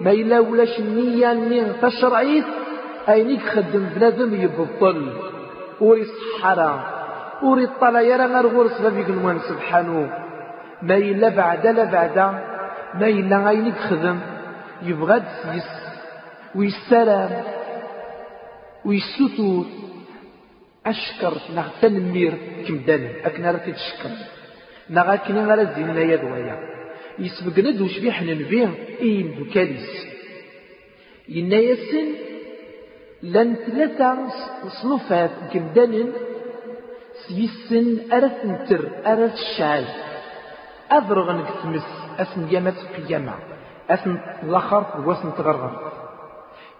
ما 0.00 0.10
إلا 0.10 0.40
ولاش 0.40 0.78
النية 0.78 1.32
نين 1.32 1.72
تشرعيت 1.82 2.44
أين 3.08 3.30
يخدم 3.30 3.86
بنادم 3.96 4.34
يبطل. 4.34 5.12
ويصحرا 5.80 6.80
وري 7.42 7.68
يرى 7.82 8.26
غير 8.26 8.46
غرس 8.46 8.80
بابيك 8.80 9.08
المهم 9.08 9.38
سبحانه. 9.38 10.10
ما 10.82 10.96
إلا 10.96 11.28
بعد 11.28 11.66
لا 11.66 11.84
بعد 11.84 12.18
ما 12.94 13.06
إلا 13.06 13.36
غاين 13.44 13.66
يخدم. 13.66 14.35
يبغى 14.82 15.20
تسيس 15.20 15.70
ويسلام 16.54 17.44
ويسوتو 18.84 19.64
أشكر 20.86 21.34
نغ 21.56 21.68
تنمير 21.82 22.34
كم 22.68 22.78
داني 22.86 23.26
أكنا 23.26 23.50
راه 23.50 23.58
تشكر 23.58 24.10
نغ 24.90 25.14
أكنا 25.14 25.54
غير 25.54 25.74
زيننا 25.74 26.00
يا 26.00 26.16
دوايا 26.16 26.56
يسبقنا 27.18 27.70
دوش 27.70 27.98
بيح 27.98 28.22
ننبيه 28.22 28.68
إين 29.00 29.34
دوكاليس 29.38 30.06
إنا 31.36 31.56
يسن 31.56 32.06
لن 33.22 33.54
ثلاثة 33.66 34.28
صنوفات 34.82 35.30
كمدان 35.52 36.12
سيسن 37.26 38.12
أرث 38.12 38.44
نتر 38.44 38.90
أرث 39.06 39.34
الشعال 39.34 39.84
أذرغ 40.92 41.32
نك 41.32 41.48
تمس 41.62 41.88
أسن 42.18 42.48
يامات 42.50 42.74
قيامة 42.96 43.34
أسن 43.90 44.18
لخر 44.42 44.84
واسن 45.04 45.34
تغرغر. 45.38 45.92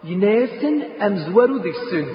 يناسن 0.03 0.81
أمزوارو 1.01 1.57
ديك 1.57 1.75
السن 1.75 2.05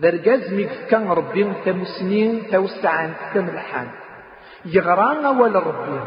ذرقاز 0.00 0.66
كان 0.90 1.08
ربي 1.08 1.52
تمسنين 1.64 2.42
توسعان 2.52 3.12
تملحان. 3.34 3.88
يغران 4.66 5.24
أول 5.24 5.54
ربي. 5.54 6.00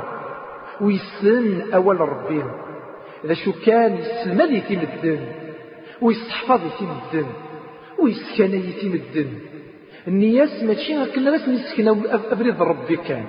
ويسن 0.82 1.74
أول 1.74 2.00
ربي. 2.00 2.44
إذا 3.26 3.34
شو 3.34 3.52
كان 3.66 3.98
يسلم 3.98 4.42
لي 4.42 4.62
في 4.62 4.74
الدن 4.74 5.26
ويستحفظ 6.02 6.62
في 6.78 6.82
الدن 6.82 7.30
ويسكن 8.00 8.62
في 8.62 8.88
الدن 8.88 9.32
النياس 10.08 10.64
ماشي 10.64 10.96
هكا 10.96 11.32
راس 11.32 11.50
نسكن 11.50 11.88
أبريد 12.32 12.62
ربي 12.62 12.96
كان. 12.96 13.26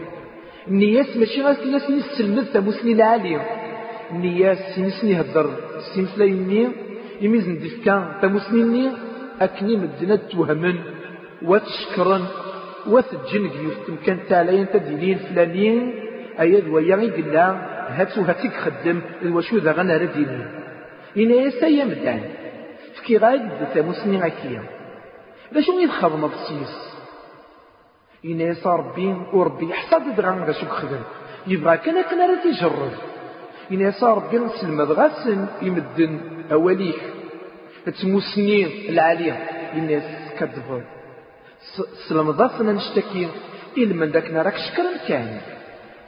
النياس 0.68 1.16
ماشي 1.16 1.42
غير 1.42 1.62
الناس 1.62 1.90
نسلمد 1.90 2.46
تموسني 2.52 2.92
العالي 2.92 3.40
النياس 4.12 4.78
نسني 4.78 5.20
هدر 5.20 5.50
سيمسلايني 5.94 6.68
يميزن 7.20 7.58
دفكا 7.58 8.18
تموسني 8.22 8.92
أكني 9.40 9.76
مدنا 9.76 10.16
توهمن 10.16 10.76
وتشكرن 11.42 12.24
وتجنق 12.86 13.54
يفتم 13.64 13.96
كان 14.06 14.18
تالين 14.28 14.66
تدينين 14.72 15.18
فلانين 15.18 15.94
أياد 16.40 16.68
ويا 16.68 16.96
قلا 16.96 17.46
هاتو 17.96 18.20
هاتيك 18.22 18.52
خدم 18.52 19.00
الوشو 19.22 19.56
ذا 19.58 19.72
غنا 19.72 19.96
رديني. 19.96 20.44
إنا 21.16 21.34
يسا 21.34 21.68
مدان 21.68 22.22
فكي 22.94 23.16
غايد 23.16 23.50
تموسني 23.74 24.26
أكيا 24.26 24.62
باش 25.52 25.68
يدخل 25.68 26.12
مبسيس 26.24 26.74
إن 28.24 28.54
صار 28.54 28.80
بين 28.96 29.26
وربي 29.32 29.66
يحصد 29.70 30.02
دغان 30.16 30.44
ذا 30.44 30.52
شو 30.52 30.66
خدم. 30.66 31.02
يبغى 31.46 31.76
كان 31.76 32.02
كان 32.02 32.20
راه 32.30 32.42
تيجرب 32.42 32.94
إن 33.72 33.92
ربي 34.02 34.38
نسلم 34.38 34.80
غاسن 34.80 35.46
يمدن 35.62 36.20
أوليك 36.52 37.00
تموسني 38.02 38.88
العالية 38.90 39.36
كذبوا 40.38 40.80
سلم 42.08 42.30
ضافنا 42.30 42.72
نشتكي 42.72 43.28
إلا 43.78 43.94
من 43.94 44.08
ذاك 44.10 44.30
راك 44.30 44.56
شكرا 44.56 44.92
كان 45.08 45.40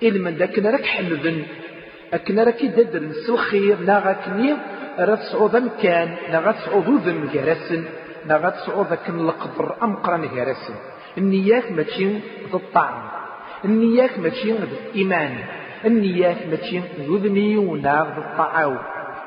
إلا 0.03 0.19
من 0.25 0.35
ذاك 0.37 0.59
راك 0.59 0.85
حمدن. 0.85 1.43
أكنا 2.13 2.45
راك 2.45 2.63
يددر 2.63 3.03
نسو 3.03 3.37
خير 3.37 3.81
لا 3.81 3.99
غاكني 3.99 4.57
راه 4.99 5.15
تصعود 5.15 5.57
مكان. 5.57 6.09
لا 6.33 6.39
غتصعود 6.39 6.89
ذم 7.05 7.29
جرسن 7.35 7.85
لا 8.27 8.37
غتصعود 8.37 8.87
ذاك 8.87 9.09
القبر 9.09 9.77
أمقرا 9.83 10.17
جرسن 10.17 10.75
النيات 11.19 11.73
ماشي 11.73 12.09
ضد 12.53 12.55
الطعم 12.55 13.03
النيات 13.65 14.19
ماشي 14.19 14.53
ضد 14.53 14.73
الإيمان. 14.73 15.35
النيات 15.85 16.47
ماشي 16.47 16.79
ذذني 16.79 17.57
ولا 17.57 18.03
ضد 18.03 18.19
الطعاو. 18.19 18.77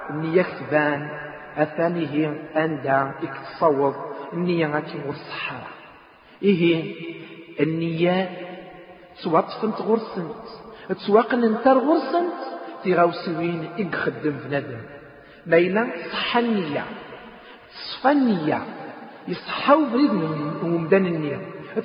النيات 0.10 0.46
تبان 0.46 1.10
الثاني 1.60 2.08
هي 2.08 2.34
أندا 2.56 3.12
اكتصوض 3.24 3.96
النية 4.34 4.68
غاتي 4.68 5.02
والصحراء 5.08 5.68
إيه 6.44 6.96
النية 7.60 8.30
توطفنت 9.24 9.82
غرسنت 9.82 10.44
تسواقن 10.90 11.44
انت 11.44 11.68
غرسنت 11.68 12.34
تيغاوسوين 12.84 13.70
إخدم 13.94 14.36
بنادم. 14.48 14.82
مايلا 15.46 15.88
صح 16.12 16.38
النية. 16.38 16.84
صفى 17.72 18.12
النية. 18.12 18.62
يصحاو 19.28 19.86
بريد 19.86 20.14
من 20.14 20.82
مدان 20.84 21.06
النية. 21.06 21.40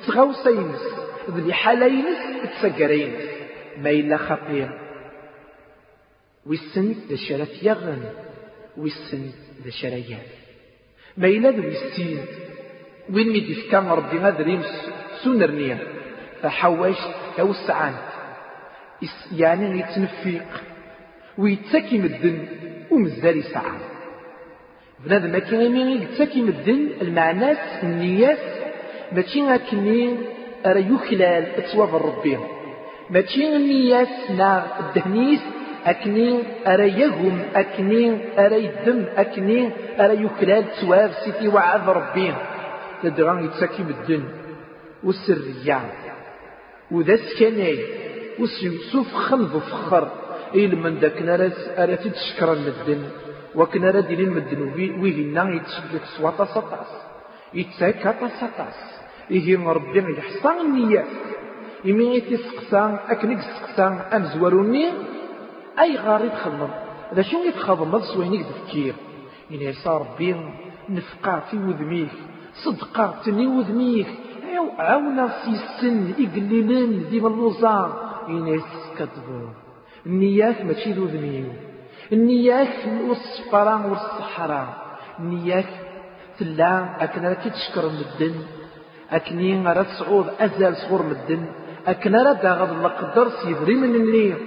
تغوص 0.07 0.45
ينس 0.47 0.81
ذي 1.29 1.53
حالة 1.53 1.85
ينس 1.85 2.63
ينس 2.63 3.38
ما 3.77 3.89
إلا 3.89 4.17
خطير. 4.17 4.69
ويسن 6.45 6.95
ذا 7.09 7.15
شرف 7.15 7.63
يغن 7.63 8.03
ويسن 8.77 9.31
ذا 9.63 9.69
شريان 9.69 10.27
ما 11.17 11.27
إلا 11.27 11.49
ذو 11.49 11.63
يستين 11.63 12.25
وين 13.13 13.29
ميدي 13.29 13.61
كان 13.71 13.87
ربي 13.87 14.19
هذا 14.19 14.43
ريم 14.43 14.63
سنرنيا 15.23 15.77
فحواش 16.41 16.97
توسعان. 17.37 17.95
يعني 19.35 19.79
يتنفيق 19.79 20.47
ويتسكي 21.37 21.97
مدن 21.97 22.47
ومزال 22.91 23.37
يسعى 23.37 23.77
بنادم 25.05 25.31
ما 25.31 25.39
كان 25.39 25.75
يتسكي 25.75 26.41
مدن 26.41 26.89
المعناس 27.01 27.83
النيات. 27.83 28.39
ماشي 29.11 29.55
أكني 29.55 30.17
أرى 30.65 30.93
يخلال 30.93 31.43
أتواب 31.55 31.95
ربي 31.95 32.37
ماشي 33.09 33.55
النيات 33.55 34.31
نا 34.37 34.79
الدهنيس 34.79 35.41
أكني 35.85 36.43
أرى 36.67 36.87
يهم 37.01 37.41
أكني 37.55 38.03
أرى 38.45 38.63
يدم 38.65 39.05
أكني 39.17 39.69
أرى 39.99 40.23
يخلال 40.23 40.65
تواب 40.81 41.11
سيتي 41.25 41.47
وعذ 41.47 41.87
ربي 41.89 42.33
تدران 43.03 43.45
يتسكي 43.45 43.83
بالدن 43.83 44.23
والسرية 45.03 45.81
وذا 46.91 47.15
سكني 47.15 47.75
وسوف 48.39 49.13
خلف 49.13 49.57
فخر. 49.57 50.11
إلى 50.55 50.75
من 50.75 50.95
ذاك 50.99 51.21
نرس 51.21 51.69
أرى 51.77 51.95
تتشكر 51.95 52.53
المدن 52.53 53.01
وكنا 53.55 53.91
ردين 53.91 54.19
المدن 54.19 54.61
ويهنا 55.01 55.43
يتشكل 55.55 55.99
سواتا 56.17 56.45
سطاس 56.45 56.91
يتسكى 57.53 58.13
سطاس 58.41 58.77
إيه 59.31 59.57
ربي 59.67 59.99
يحصى 60.17 60.61
النيات 60.61 61.05
إمي 61.85 62.21
تسقسا 62.21 62.99
أكنك 63.09 63.41
سقسا 63.41 64.07
أمزوروني 64.15 64.85
أي 65.79 65.97
غاري 65.97 66.29
تخدم 66.29 66.69
ذا 67.13 67.21
شو 67.21 67.37
يتخدم 67.43 67.99
سوينيك 67.99 68.45
تفكير 68.45 68.95
إن 69.51 69.61
يسا 69.61 69.97
ربي 69.97 70.35
نفقع 70.89 71.39
في 71.39 71.57
وذميك 71.57 72.09
صدقا 72.63 73.13
تني 73.25 73.47
وذميك 73.47 74.07
عاونا 74.79 75.27
في 75.27 75.49
السن 75.49 76.11
إقليلن 76.11 77.09
ديما 77.09 77.27
اللوزا 77.27 77.77
إن 78.29 78.47
يسكتبو 78.47 79.39
النيات 80.05 80.65
ماشي 80.65 80.93
ذو 80.93 81.05
ذميو 81.05 81.51
النيات 82.13 82.77
والصفران 83.07 83.81
والصحراء. 83.85 84.67
النيات 85.19 85.71
تلا 86.39 87.03
أكنا 87.03 87.29
راكي 87.29 87.49
تشكر 87.49 87.85
مدن 87.89 88.35
أكني 89.11 89.67
غير 89.67 89.83
تصعود 89.83 90.27
أزال 90.39 90.75
صغور 90.77 91.03
مدن 91.03 91.45
أكن 91.87 92.15
رد 92.15 92.45
غض 92.45 92.71
القدر 92.85 93.29
سيدري 93.29 93.75
من 93.75 93.95
النير. 93.95 94.37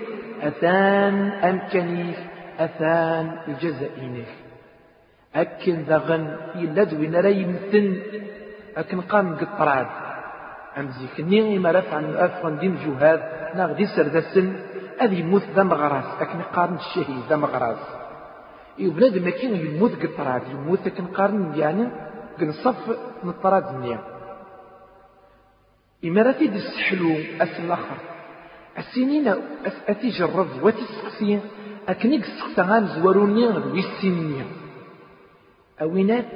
أثان 0.43 1.31
أمكنيف 1.31 2.19
أثان 2.59 3.39
الجزائينيف 3.49 4.29
أكن 5.35 5.85
داغن 5.85 6.37
إلا 6.55 6.85
دوين 6.85 7.15
راه 7.15 7.29
يمثل 7.29 8.03
أكن 8.77 9.01
قام 9.01 9.37
قطراد. 9.37 9.87
أمزي 10.79 11.07
كني 11.17 11.59
ما 11.59 11.71
رفع 11.71 12.01
أفغن 12.01 12.59
دين 12.59 12.75
جهاد 12.85 13.21
ناغدي 13.57 13.87
سردسن. 13.87 14.47
أذي 15.03 15.21
يموت 15.21 15.43
ذا 15.57 15.63
مغراس. 15.63 16.05
أكن 16.21 16.41
قارن 16.55 16.75
الشهيد 16.75 17.23
ذا 17.29 17.37
مغراس. 17.37 17.83
يبناد 18.79 19.19
ما 19.25 19.31
كان 19.31 19.55
يموت 19.57 19.93
قطراد. 20.03 20.43
يموت 20.51 20.87
أكن 20.87 21.07
قارن 21.07 21.53
يعني 21.55 21.85
كنصف 22.39 22.77
نطراد 23.25 23.67
النيا 23.75 24.12
إما 26.05 26.23
راه 26.23 26.33
تيد 26.33 26.55
السحلو 26.55 27.11
أس 27.41 27.61
الآخر 27.61 27.97
السنين 28.79 29.29
أتجرب 29.89 30.63
وتسقسي 30.63 31.41
أكنيك 31.89 32.25
السقسا 32.25 32.63
غامزوروني 32.63 33.47
غدوي 33.47 33.81
السنين 33.81 34.47
أوينات 35.81 36.27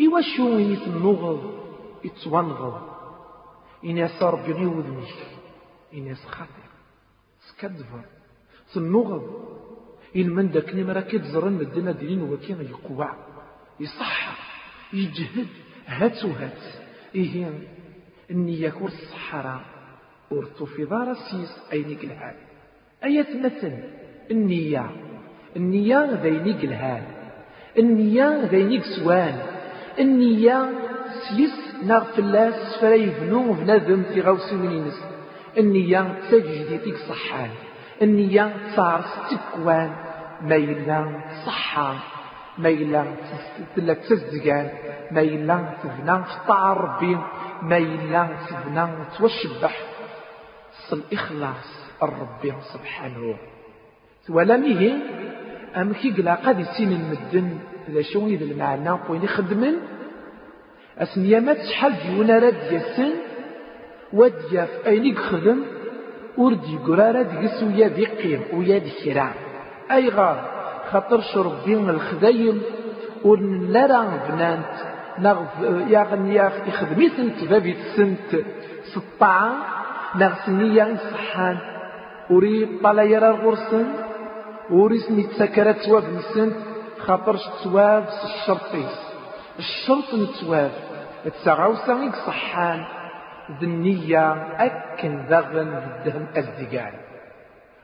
إوا 0.00 0.20
شو 0.36 0.58
يتنغض 0.58 1.62
يتوانغض 2.04 2.82
إناس 3.84 4.22
ربي 4.22 4.52
غير 4.52 4.68
وذنيك 4.68 5.14
إناس 5.94 6.24
خاطر 6.26 6.68
سكدفر 7.48 8.04
تنغض 8.74 9.52
إلمن 10.16 10.50
داك 10.50 10.74
نمرا 10.74 11.00
كتزرن 11.00 11.52
مدنا 11.52 11.92
دينين 11.92 12.22
وكين 12.22 12.60
يقوى 12.60 13.08
يصح. 13.80 14.38
يجهد. 14.92 15.48
هات. 15.86 16.24
وهات 16.24 16.62
إيه. 17.14 17.50
النية 18.32 18.70
كور 18.70 18.88
الصحراء 18.88 19.60
ورثو 20.30 20.64
في 20.64 20.84
دار 20.84 21.10
السيس 21.10 21.58
أينيك 21.72 22.04
الحال 22.04 22.34
أية 23.04 23.26
مثل 23.44 23.72
النية 24.30 24.90
النية 25.56 26.20
ذينيك 26.22 26.64
الهال 26.64 27.02
النية 27.78 28.44
ذينيك 28.44 28.82
سوان 28.82 29.38
النية 29.98 30.70
سيس 31.28 31.84
ناغ 31.86 32.04
فلاس 32.04 32.78
فلا 32.80 32.94
يبنو 32.94 33.52
بنادم 33.52 34.02
في 34.02 34.20
غوسي 34.20 34.54
منينس 34.54 35.04
النية 35.58 36.14
تجديدك 36.30 36.96
صحان 36.96 37.50
النية 38.02 38.54
صار 38.76 39.04
تكوان 39.30 39.92
ما 40.42 40.54
يلا 40.54 41.20
صحة 41.46 41.94
ما 42.58 42.68
يلا 42.68 43.04
تلا 43.76 43.94
تزدقان 43.94 44.70
ما 45.10 45.20
يلا 45.20 45.58
تبنى 45.82 46.24
في 46.24 46.52
ربي. 46.52 47.18
ما 47.62 47.76
يلا 47.76 48.28
تبنى 48.50 48.86
توشبح 49.18 49.80
الإخلاص 50.92 51.90
الربي 52.02 52.52
سبحانه. 52.74 53.36
ولا 54.28 54.56
ميه 54.56 54.96
أم 55.76 55.92
كي 55.92 56.10
قلا 56.10 56.34
قد 56.34 56.60
يسين 56.60 56.92
المدن 56.92 57.58
ذا 57.90 58.02
شو 58.02 58.26
إذا 58.26 58.44
المعنى 58.44 58.90
وين 59.08 59.22
يخدمن 59.22 59.74
أسنيامات 60.98 61.56
شحال 61.66 61.92
ديونا 62.06 62.38
راد 62.38 62.72
يسن؟ 62.72 63.12
وديا 64.12 64.64
في 64.64 64.86
أين 64.86 65.04
يخدم 65.04 65.64
وردي 66.38 66.76
قرارة 66.76 67.22
ديس 67.22 67.62
ويا 67.62 67.88
دي 67.88 68.06
قيم 68.06 68.42
ويا 68.52 68.78
كرا 69.04 69.32
أي 69.90 70.08
غار 70.08 70.38
خاطر 70.90 71.20
شربي 71.20 71.76
من 71.76 71.90
الخدايم 71.90 72.62
لا 73.68 73.86
راه 73.86 74.28
بنانت 74.28 74.91
نغف 75.22 75.48
يغني 75.88 76.34
يخدميت 76.68 77.18
انت 77.18 77.44
بابي 77.44 77.72
تسنت 77.72 78.30
سطاعة 78.94 79.52
نغسنية 80.16 80.96
صحان 81.12 81.58
وري 82.30 82.78
طالا 82.82 83.02
يرى 83.02 83.28
الغرسن 83.28 83.86
وري 84.70 84.98
سني 84.98 85.22
تسكرت 85.22 85.78
تواب 85.84 86.04
نسنت 86.16 86.56
خاطرش 86.98 87.44
تواب 87.64 88.04
الشرطيس 88.24 88.96
الشرط 89.58 90.08
نتواب 90.14 90.72
تساغاوسا 91.24 92.10
صحان 92.26 92.84
ذنية 93.60 94.32
أكن 94.66 95.26
ذغن 95.30 95.70
الدهم 95.82 96.26
أزدقان 96.36 96.94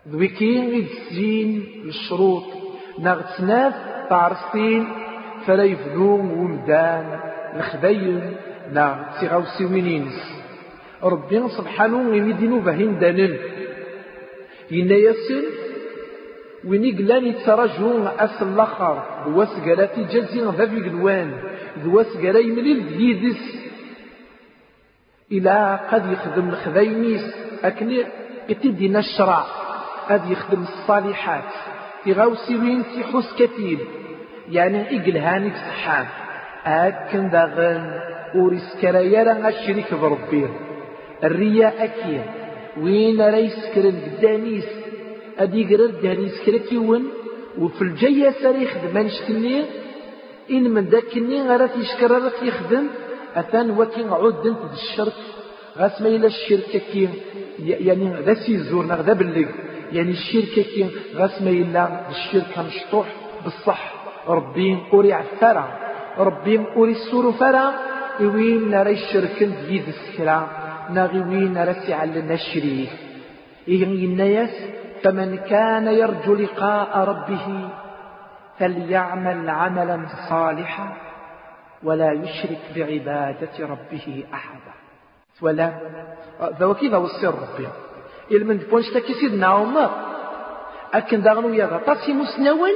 ذويكين 0.09 0.65
يدسين 0.75 1.49
الشروط. 1.85 2.45
نغتناف 2.99 3.75
طارستين 4.11 4.89
فلا 5.47 5.65
يفنون 5.65 6.31
ومدان 6.31 7.21
الخبين 7.57 8.37
ناغ 8.73 8.97
تسيغاوسي 9.17 9.65
وينينس 9.65 10.19
ربي 11.03 11.49
سبحانه 11.49 12.17
يمدينو 12.17 12.61
بهين 12.61 12.99
دانن 12.99 13.37
ينا 14.71 14.95
يسن 14.95 15.45
وين 16.65 16.85
يقلان 16.85 17.27
يتراجعون 17.27 18.07
أس 18.19 18.43
الآخر 18.43 18.97
دواس 19.27 19.49
قالاتي 19.49 20.05
جازي 20.05 20.41
ذا 20.41 20.67
في 20.67 20.81
قلوان 20.89 21.31
دواس 21.85 22.17
قالا 22.17 22.39
يمليل 22.39 23.01
يدس 23.01 23.43
إلى 25.33 25.81
قد 25.91 26.13
يخدم 26.13 26.49
الخذيميس 26.49 27.25
أكني 27.65 28.05
يتدينا 28.49 28.99
الشرع 28.99 29.45
قد 30.09 30.31
يخدم 30.31 30.63
الصالحات. 30.63 31.51
في 32.05 32.13
غوسي 32.13 32.57
وين 32.57 32.83
تيحوس 32.95 33.35
كثير 33.39 33.79
يعني 34.51 34.81
إقل 34.97 35.17
هانيك 35.17 35.55
صحان 35.55 36.07
أكن 36.67 37.31
داغن 37.31 38.01
وريس 38.35 38.77
كرايا 38.81 39.49
الشريك 39.49 39.95
بربي 39.95 40.47
الرياء 41.25 41.85
أكيد 41.85 42.23
وين 42.83 43.21
ريس 43.35 43.59
كرن 43.75 43.97
قداميس 44.07 44.69
أدي 45.39 45.65
قرر 45.65 45.91
دهنيس 46.03 46.37
كركيون 46.47 47.09
وفي 47.59 47.83
الجاية 47.83 48.31
ساري 48.31 48.63
يخدم 48.63 48.99
نشتني 48.99 49.65
إن 50.51 50.65
من 50.71 50.85
ذاك 50.85 51.17
الني 51.17 51.43
غير 51.43 51.69
يشكر 51.81 52.19
لك 52.19 52.43
يخدم 52.43 52.87
أثان 53.35 53.71
وكي 53.71 54.05
عود 54.05 54.47
انت 54.47 54.73
الشرك 54.73 55.13
غاس 55.79 56.03
ما 56.03 56.09
إلا 56.09 56.27
الشركة 56.27 56.79
كي 56.93 57.09
يعني 57.59 58.23
ذا 58.27 58.35
سيزور 58.35 58.85
ذا 58.85 59.13
باللي 59.13 59.47
يعني 59.93 60.11
الشركة 60.11 60.63
كي 60.63 60.87
غاس 61.17 61.43
ما 61.43 61.51
إلا 61.51 62.01
الشركة 62.11 62.63
مشطوح 62.63 63.07
بالصح 63.45 63.98
ربي 64.29 64.79
قوري 64.91 65.13
عفرا 65.13 65.69
ربي 66.19 66.59
قوري 66.59 66.93
السور 66.93 67.33
فرا 67.33 67.73
وين 68.21 68.71
نرى 68.71 68.93
الشرك 68.93 69.43
ديد 69.43 69.89
السكرا 69.89 70.49
ناغي 70.91 71.21
وين 71.21 71.53
نرى 71.53 71.75
سعلنا 71.75 72.35
الشريك 72.35 72.91
الناس 73.69 74.55
فمن 75.03 75.37
كان 75.37 75.87
يرجو 75.87 76.35
لقاء 76.35 76.99
ربه 76.99 77.71
فليعمل 78.59 79.51
عملا 79.51 80.07
صالحا 80.29 80.97
ولا 81.83 82.13
يشرك 82.13 82.61
بعبادة 82.77 83.55
ربه 83.61 84.25
أحدا. 84.35 84.73
ولا 85.43 85.73
ذا 86.59 86.73
كذا 86.73 86.97
والسر 86.97 87.35
ربي؟ 87.35 87.69
إلا 88.31 88.45
من 88.45 88.57
بونش 88.57 88.87
سيدنا 89.21 89.47
عمر 89.47 89.91
أكن 90.95 91.23
داغنو 91.23 91.49
يا 91.49 91.67
غطاسي 91.67 92.13
مسنون 92.13 92.71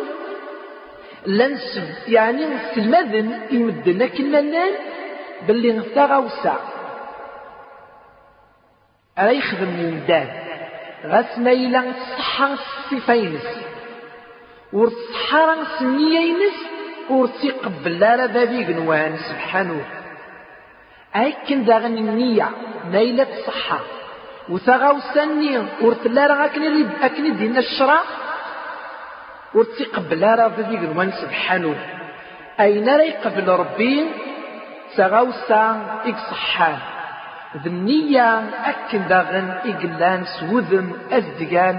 لنسب 1.27 1.89
يعني 2.09 2.45
المذن 2.77 3.41
يمدن 3.51 3.99
لكن 3.99 4.29
منان 4.29 4.73
باللي 5.47 5.73
نفتاغا 5.73 6.17
وسع 6.17 6.55
ألا 9.19 9.31
يخدم 9.31 10.01
داد 10.09 10.29
غاس 11.07 11.39
ميلا 11.39 11.91
الصحة 11.91 12.53
الصفينس 12.53 13.47
ورصحة 14.73 15.45
راس 15.47 15.83
النية 15.83 16.51
ورتي 17.11 17.51
قبل 17.51 18.01
لا 18.01 18.27
بابي 18.27 18.65
قنوان 18.65 19.17
سبحانه. 19.17 19.85
أكن 21.15 21.65
داغن 21.65 21.99
النية 21.99 22.51
نايلة 22.93 23.27
الصحة 23.39 23.81
وثغاو 24.49 24.99
سني 25.15 25.59
ورت 25.81 26.07
لا 26.07 26.27
راه 26.27 26.47
أكن 27.03 27.37
دينا 27.37 27.59
ورتي 29.55 29.85
قبل 29.85 30.21
لا 30.21 30.49
بابي 30.49 30.77
قنوان 30.77 31.11
سبحانه 31.13 31.77
أين 32.61 32.89
راه 32.89 33.03
يقبل 33.03 33.49
ربي؟ 33.49 34.05
تغاو 34.97 35.31
سا 35.49 35.63
إكصحان 36.05 36.79
ذنية 37.65 38.39
أكن 38.71 39.09
داغن 39.09 39.49
إقلان 39.65 40.25
سوذن 40.25 40.93
أزدقان. 41.13 41.77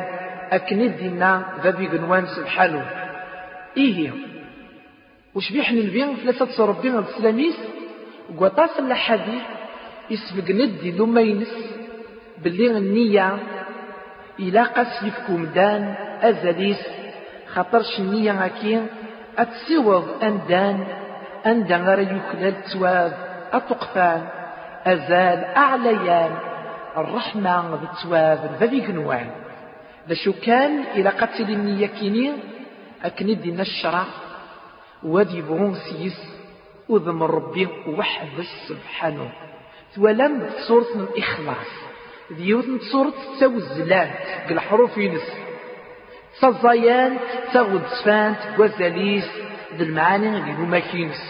أكن 0.51 0.95
دينا 0.95 1.45
بابي 1.63 1.87
قنوان 1.87 2.25
سبحانه 2.25 2.85
إيه. 3.77 4.11
وش 5.35 5.51
بيحن 5.51 5.77
البين 5.77 6.15
ثلاثة 6.15 6.45
تصربين 6.45 6.99
السلاميس 6.99 7.57
وقطاس 8.37 8.79
الحديث 8.79 9.43
يسبق 10.09 10.51
ندي 10.51 10.91
ذو 10.91 11.17
ينس 11.17 11.53
باللي 12.43 12.77
النية 12.77 13.37
إلى 14.39 14.61
قس 14.61 15.03
يفكم 15.03 15.45
دان 15.45 15.95
أزليس 16.21 17.02
خطرش 17.55 17.99
النية 17.99 18.31
هكين 18.31 18.87
أتسوض 19.37 20.23
أندان 20.23 20.87
أندان 21.45 21.85
غير 21.85 21.99
يكلل 21.99 22.55
تواب 22.73 23.13
أتقفان 23.53 24.27
أزال 24.85 25.43
أعليان 25.43 26.37
الرحمة 26.97 27.75
بالتواب 27.75 28.57
ذي 28.63 28.87
نوان 28.91 29.29
ذا 30.09 30.15
شو 30.15 30.33
كان 30.45 30.83
إلى 30.95 31.09
قتل 31.09 31.49
النية 31.51 31.87
كينين 31.87 32.33
أكندي 33.03 33.51
نشرة 33.51 34.05
وادي 35.03 35.41
بغون 35.41 35.75
سيس 35.75 36.19
وذم 36.89 37.23
ربي 37.23 37.67
وحد 37.87 38.27
سبحانه 38.67 39.29
تولم 39.95 40.49
سورة 40.67 40.85
الإخلاص. 40.95 41.71
ديوت 42.31 42.65
سورة 42.91 43.13
تسوزلات 43.37 44.09
الحروف 44.51 44.97
ينس 44.97 45.42
تزايان 46.41 47.17
تاغد 47.53 47.81
سفانت 48.01 48.37
وزاليس 48.59 49.29
ذي 49.77 49.83
المعاني 49.83 50.37
اللي 50.37 50.51
هما 50.51 50.79
كينس 50.79 51.21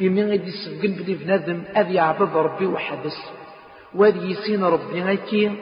يمين 0.00 0.28
غيدي 0.28 0.48
يسبقن 0.48 0.92
بلي 0.92 1.14
بنادم 1.14 1.62
أذ 1.76 1.90
يعبد 1.90 2.36
ربي 2.36 2.66
وحدس. 2.66 3.18
وذي 3.94 4.30
يسين 4.30 4.64
ربي 4.64 5.02
غيكي 5.02 5.52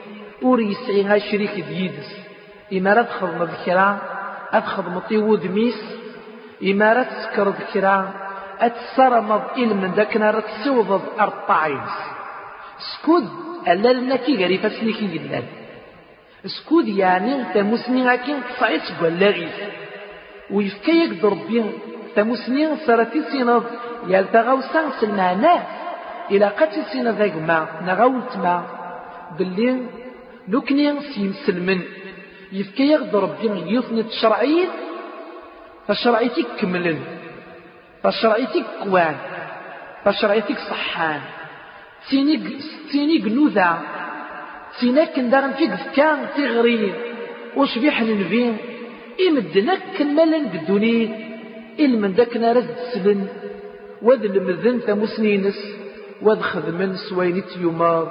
ور 0.41 0.59
يسعي 0.61 1.19
شريك 1.19 1.59
ديدس 1.59 2.09
إما 2.73 2.93
راه 2.93 3.01
تخدم 3.01 3.43
ذكرى 3.43 3.99
أتخدم 4.53 4.99
طيود 4.99 5.45
ميس 5.45 5.81
إما 6.63 6.93
راه 6.93 7.03
تسكر 7.03 7.49
ذكرى 7.49 8.13
أتسرمض 8.59 9.41
إلمن 9.57 9.91
ذاك 9.91 10.17
راه 10.17 10.39
تسوض 10.39 11.01
أرطاعينس 11.19 11.95
سكود 12.93 13.29
ألا 13.67 13.93
لنا 13.93 14.15
كي 14.15 14.43
غري 14.43 14.57
فاسني 14.57 14.93
كي 14.93 15.07
جلال 15.07 15.43
سكود 16.45 16.87
يعني 16.87 17.43
تمسني 17.53 18.03
ولا 19.01 19.29
غيث 19.29 19.59
ويفكا 20.51 20.91
يقدر 20.91 21.29
ربي 21.29 21.63
تمسني 22.15 22.77
صارتي 22.85 23.21
سينض 23.31 23.63
يال 24.07 24.31
تغاوسا 24.31 24.89
سلمعناه 24.99 25.61
إلى 26.31 26.45
قتل 26.45 26.83
ذاك 27.11 27.35
ما 27.35 27.67
نغاوت 27.85 28.37
ما. 28.37 28.65
باللي 29.37 29.81
لوكني 30.47 31.01
سيمسلمن 31.01 31.81
يفكا 32.51 32.83
يقدر 32.83 33.23
ربي 33.23 33.75
يثني 33.75 34.03
تشرعيت 34.03 34.69
فشرعيتك 35.87 36.47
كملن. 36.59 36.99
فشرعيتك 38.03 38.65
كوان. 38.83 39.15
فشرعيتك 40.05 40.59
صحان. 40.59 41.21
تينيك 42.09 42.43
تينيك 42.91 43.25
نوذا 44.83 45.05
تيناك 45.05 45.19
ندارن 45.19 45.51
فيك 45.51 45.75
فكان 45.75 46.19
تغري 46.37 46.93
وش 47.55 47.77
بيحن 47.77 48.19
نبين 48.19 48.57
إمدنك 49.27 49.81
كمالا 49.97 50.39
بدوني. 50.53 51.25
إلمن 51.79 52.11
ذاك 52.11 52.37
نارز 52.37 52.65
تسلن 52.65 53.27
وذ 54.01 54.23
المذن 54.25 54.79
ثمسنينس 54.79 55.59
وذ 56.21 56.39
خدمن 56.41 56.95
سوينت 57.09 57.57
يمار 57.57 58.05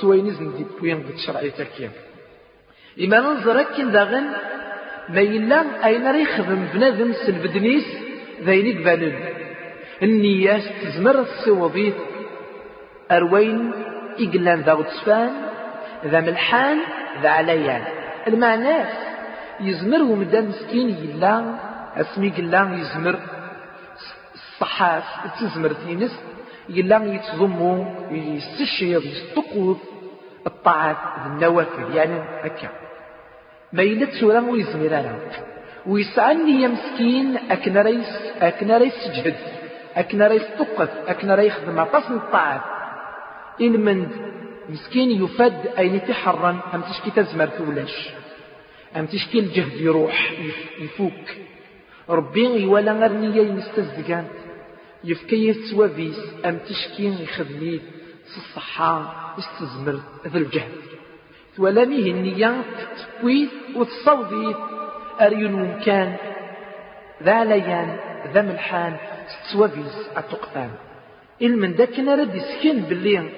سوينز 0.00 0.42
ندي 0.42 0.64
بوين 0.80 1.02
بتشرعي 1.02 1.50
تاكيا. 1.50 1.90
إما 3.04 3.18
ننظر 3.20 3.62
كن 3.62 3.90
داغن. 3.92 4.26
ما 5.08 5.20
يلا 5.20 5.86
أين 5.86 6.06
راه 6.06 6.16
يخدم 6.16 6.64
بنادم 6.74 7.12
سلبدنيس 7.12 7.86
ذاين 8.42 8.78
قبالن 8.78 9.14
النياس 10.02 10.64
تزمر 10.82 11.20
السوضيت 11.20 11.94
أروين 13.12 13.72
إقلان 14.20 14.60
ذا 14.60 14.72
غتسفان 14.72 15.43
ذا 16.06 16.20
ملحان 16.20 16.78
ذا 17.22 17.28
عليان 17.28 17.82
المعنى 18.26 18.76
يزمر 19.60 20.02
ومدان 20.02 20.48
مسكين 20.48 20.88
يلا 20.88 21.54
اسمي 21.96 22.30
قلان 22.30 22.78
يزمر. 22.78 23.18
الصحاف 24.34 25.04
تزمر 25.40 25.72
تينس 25.72 26.20
يلا 26.68 27.04
يتضمو 27.04 27.86
يستشير 28.10 29.02
يستقوض 29.04 29.78
الطاعات 30.46 30.96
النوافل 31.26 31.96
يعني 31.96 32.18
هكا. 32.42 32.68
ما 33.72 33.82
يلت 33.82 34.10
سورة 34.20 34.40
ويزمر 34.40 34.86
أنا. 34.86 35.18
ويسعني 35.86 36.62
يا 36.62 36.68
مسكين 36.68 37.36
أكن 37.50 37.76
ريس 37.76 38.10
أكن 38.42 38.72
ريس 38.72 39.08
جهد 39.14 39.36
أكن 39.96 40.22
ريس 40.22 40.42
تقف 40.58 40.90
أكن 41.08 41.30
ريس 41.30 41.52
خدمة 41.52 41.82
عطاس 41.82 42.10
الطاعات. 42.10 42.60
إن 43.60 43.80
من 43.80 44.06
مسكين 44.68 45.24
يفد 45.24 45.66
أين 45.78 46.06
تحرا 46.06 46.60
أم 46.74 46.80
تشكي 46.80 47.10
تزمر 47.10 47.46
تولاش 47.46 48.08
أم 48.96 49.06
تشكي 49.06 49.38
الجهد 49.38 49.80
يروح 49.80 50.32
يفوك؟ 50.78 51.36
ربي 52.08 52.44
يولا 52.62 52.92
غرنية 52.92 53.42
يمستزدقان. 53.42 54.26
يفكي 55.04 55.48
يتسوافيس 55.48 56.20
أم 56.44 56.58
تشكي 56.58 57.22
يخدمي 57.22 57.80
الصحة 58.36 59.14
يستزمر 59.38 60.00
ذا 60.26 60.38
الجهد. 60.38 60.72
ولاميه 61.58 62.10
النية 62.10 62.62
تتوي 62.96 63.48
وتصوضي 63.76 64.54
أريون 65.20 65.52
ممكان 65.52 66.16
ذا 67.22 67.44
ليان 67.44 67.96
ذا 68.34 68.42
ملحان 68.42 68.96
تتسوافيس 69.28 70.08
أتقفان 70.16 70.70
إلمن 71.42 71.72
ذاك 71.72 71.98
رد 71.98 72.34
يسكن 72.34 72.80
باللي 72.80 73.28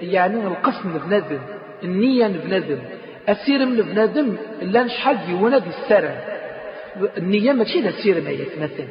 يعني 0.00 0.46
القسم 0.46 0.98
بنادم 1.06 1.38
النية 1.84 2.26
بنادم 2.26 2.78
أسير 3.28 3.66
من 3.66 3.76
بنادم 3.76 4.36
لا 4.62 4.82
نشحال 4.82 5.18
ديونا 5.26 5.58
دي 5.58 5.68
السرع 5.68 6.14
النية 7.16 7.52
ماشي 7.52 7.80
لا 7.80 7.90
سير 7.90 8.20
ما 8.20 8.30
مثلا 8.64 8.86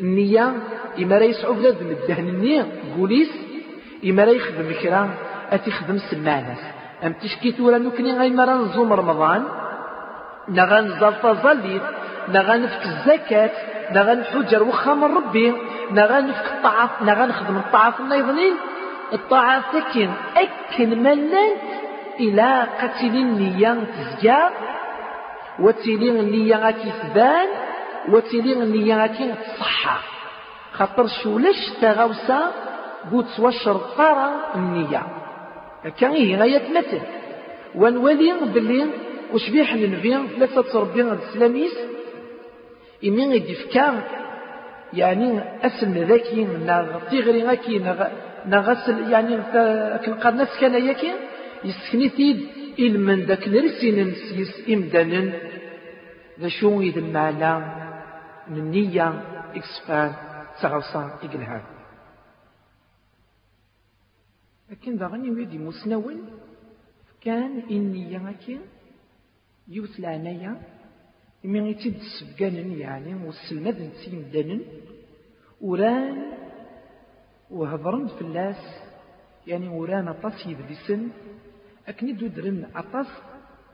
النية 0.00 0.52
إما 0.98 1.18
راه 1.18 1.24
يسعو 1.24 1.52
بنادم 1.54 1.86
الدهن 1.90 2.28
النية 2.28 2.66
بوليس 2.96 3.30
إما 4.04 4.24
راه 4.24 4.30
يخدم 4.30 4.72
كرا 4.82 5.10
أتي 5.50 5.70
خدم 5.70 5.98
سمانس 5.98 6.58
أم 7.04 7.12
تشكي 7.12 7.52
تورا 7.52 7.78
نكني 7.78 8.18
غير 8.18 8.32
مرة 8.32 8.54
نزوم 8.54 8.92
رمضان؟ 8.92 9.44
نغان 10.48 10.88
زلطة 11.00 11.32
زليت 11.42 11.82
نغان 12.28 12.62
نفك 12.62 12.82
الزكاة 12.86 13.50
نغان 13.92 14.24
حجر 14.24 14.62
وخام 14.62 15.04
ربي 15.04 15.52
نغان 15.92 16.28
نفك 16.28 16.46
الطعاف 16.56 17.02
نغان 17.02 17.28
نخدم 17.28 17.56
الطعاف 17.56 18.00
النيضنين 18.00 18.54
الطاعة 19.12 19.64
سكن 19.72 20.10
أكن 20.36 21.02
ملان 21.02 21.56
إلى 22.20 22.66
قتل 22.80 23.16
النية 23.16 23.84
تزكى 23.84 24.48
وتلين 25.60 26.16
النية 26.16 26.70
كيثبان 26.70 27.48
وتلين 28.08 28.62
النية 28.62 29.06
تصحى 29.06 29.98
خاطر 30.72 31.06
شو 31.06 31.38
ليش 31.38 31.70
تغوسا 31.80 32.52
قوت 33.12 33.40
وشر 33.40 33.76
طارة 33.76 34.54
النية. 34.54 35.02
كان 35.98 36.10
هي 36.10 36.36
غاية 36.36 36.78
مثل 36.78 37.00
ونولي 37.74 38.32
باللي 38.54 38.86
وش 39.32 39.50
بيح 39.50 39.72
النبي 39.72 40.28
ثلاثة 40.36 40.62
تربي 40.62 41.02
السلاميس 41.02 41.78
إمين 43.04 43.32
يدفكا 43.32 44.02
يعني 44.92 45.40
أسم 45.66 45.92
ذاكي 45.92 46.44
نغ 46.44 46.98
تيغري 47.10 47.44
غاكي 47.44 47.78
نغسل 48.46 49.10
يعني 49.12 49.36
كنقار 50.06 50.32
ناس 50.34 50.48
كان 50.60 50.74
ياكي 50.86 51.12
يسكني 51.64 52.08
تيد 52.08 52.48
إلمن 52.78 53.20
ذاك 53.24 53.48
نرسين 53.48 54.08
نسيس 54.08 54.68
إمدانا 54.68 55.22
ذا 56.40 56.48
شو 56.48 56.80
إذا 56.80 57.00
المعنى 57.00 57.52
من 58.48 58.58
النية 58.58 59.08
إكسفان 59.54 60.12
تغوصان 60.62 61.10
إقلها. 61.22 61.66
لكن 64.70 64.96
ذا 64.96 65.06
غني 65.06 65.30
ويدي 65.30 65.58
مسنون 65.58 66.16
كان 67.20 67.62
النية 67.70 68.34
كي 68.46 68.60
يوت 69.68 69.98
العناية 69.98 70.60
من 71.44 71.66
يتد 71.66 71.94
السبقان 71.94 72.78
يعني 72.78 73.14
والسلمة 73.14 73.70
نسيم 73.70 74.30
دانن 74.32 74.60
وران 75.60 76.45
وهضرن 77.50 78.08
في 78.08 78.22
اللاس 78.22 78.80
يعني 79.46 79.68
وران 79.68 80.08
أطاس 80.08 80.46
يدلسن 80.46 81.08
أكني 81.88 82.12
درن 82.12 82.66
أطاس 82.74 83.06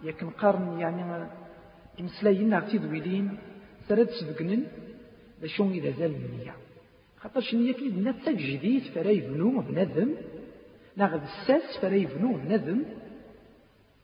يكن 0.03 0.31
قارن 0.31 0.81
يعني 0.81 1.29
يمسلايين 1.99 2.55
عتي 2.55 2.79
دويلين 2.79 3.39
ثلاث 3.89 4.11
سبقنن 4.11 4.67
بشون 5.43 5.73
إذا 5.73 5.91
زال 5.91 6.15
النية. 6.15 6.55
خاطر 7.21 7.41
شنية 7.41 7.73
كي 7.73 7.89
بنا 7.89 8.15
جديد 8.27 8.83
فرا 8.83 9.11
يبنو 9.11 9.61
بنادم 9.61 10.15
ناخذ 10.97 11.21
الساس 11.23 11.79
فرا 11.83 11.95
يبنو 11.95 12.37
بنادم 12.37 12.83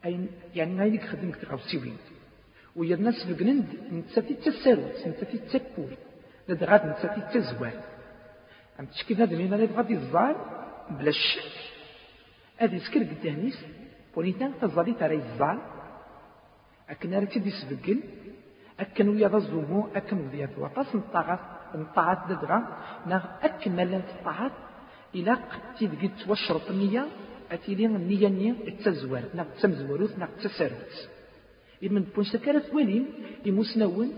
أي 0.05 0.27
يعني 0.55 0.75
ما 0.75 0.85
يديك 0.85 1.05
خدمك 1.05 1.37
تغوسيوين 1.37 1.97
ويا 2.77 2.95
الناس 2.95 3.25
بقنند 3.29 3.67
نتساتي 3.93 4.35
تساروت 4.35 5.07
نتساتي 5.07 5.39
تسكول 5.39 5.93
لدى 6.49 6.65
غاد 6.65 6.87
نتساتي 6.87 7.21
تزوال. 7.33 7.81
أم 8.81 8.87
تشكي 8.87 9.15
هذا 9.15 9.37
أنا 9.37 9.69
غادي 9.77 9.95
الزعل 9.95 10.37
بلا 10.91 11.09
الشك. 11.09 11.53
هذا 12.57 12.75
يسكر 12.75 13.03
قداميس 13.03 13.59
بوليتان 14.15 14.53
تزالي 14.61 14.93
ترى 14.93 15.15
الزعل 15.15 15.59
أكن 16.91 17.15
راه 17.15 17.25
دي 17.45 17.51
سبقل 17.51 18.01
أكن 18.81 19.09
ويا 19.09 19.37
الزومو 19.37 19.89
أكن 19.97 20.29
ويا 20.29 20.49
وطاس 20.59 20.95
نطاعت 20.95 21.41
نطاعت 21.75 22.19
ددغا 22.29 22.59
ناغ 23.07 23.25
أكن 23.43 23.73
ملان 23.77 24.03
تطاعت 24.13 24.53
إلا 25.15 25.35
قد 25.35 25.61
تيد 25.79 26.11
توشرط 26.27 26.71
النية 26.71 27.07
أتيلي 27.53 27.87
النية 27.87 28.27
النية 28.27 28.53
التزوال 28.69 29.25
ناغ 29.35 29.47
تسمزوروت 29.57 30.19
ناغ 30.19 30.29
تساروت 30.43 30.95
إمن 31.85 32.03
بونش 32.03 32.37
كانت 32.37 32.75
ولين 32.75 33.05
إمسنون 33.49 34.09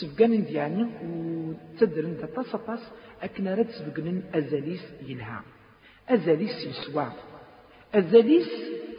سبقان 0.00 0.32
يعني 0.48 0.82
وتدرن 1.02 2.16
تطاس 2.22 2.56
طاس 2.66 2.82
أكنا 3.22 3.54
رد 3.54 3.70
سبقن 3.70 4.22
أزاليس 4.34 4.84
يلها 5.06 5.42
أزاليس 6.08 6.56
يسوى 6.66 7.12
أزاليس 7.94 8.48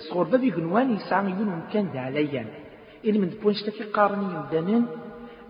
صغر 0.09 0.23
بابي 0.23 0.51
قنوان 0.51 0.95
يسعى 0.95 1.25
يون 1.25 1.63
كان 1.73 1.91
دا 1.93 1.99
عليا 1.99 2.45
إلي 3.05 3.19
من 3.19 3.29
دبونش 3.29 3.61
تكي 3.63 3.83
قارني 3.83 4.25
يمدانين 4.35 4.85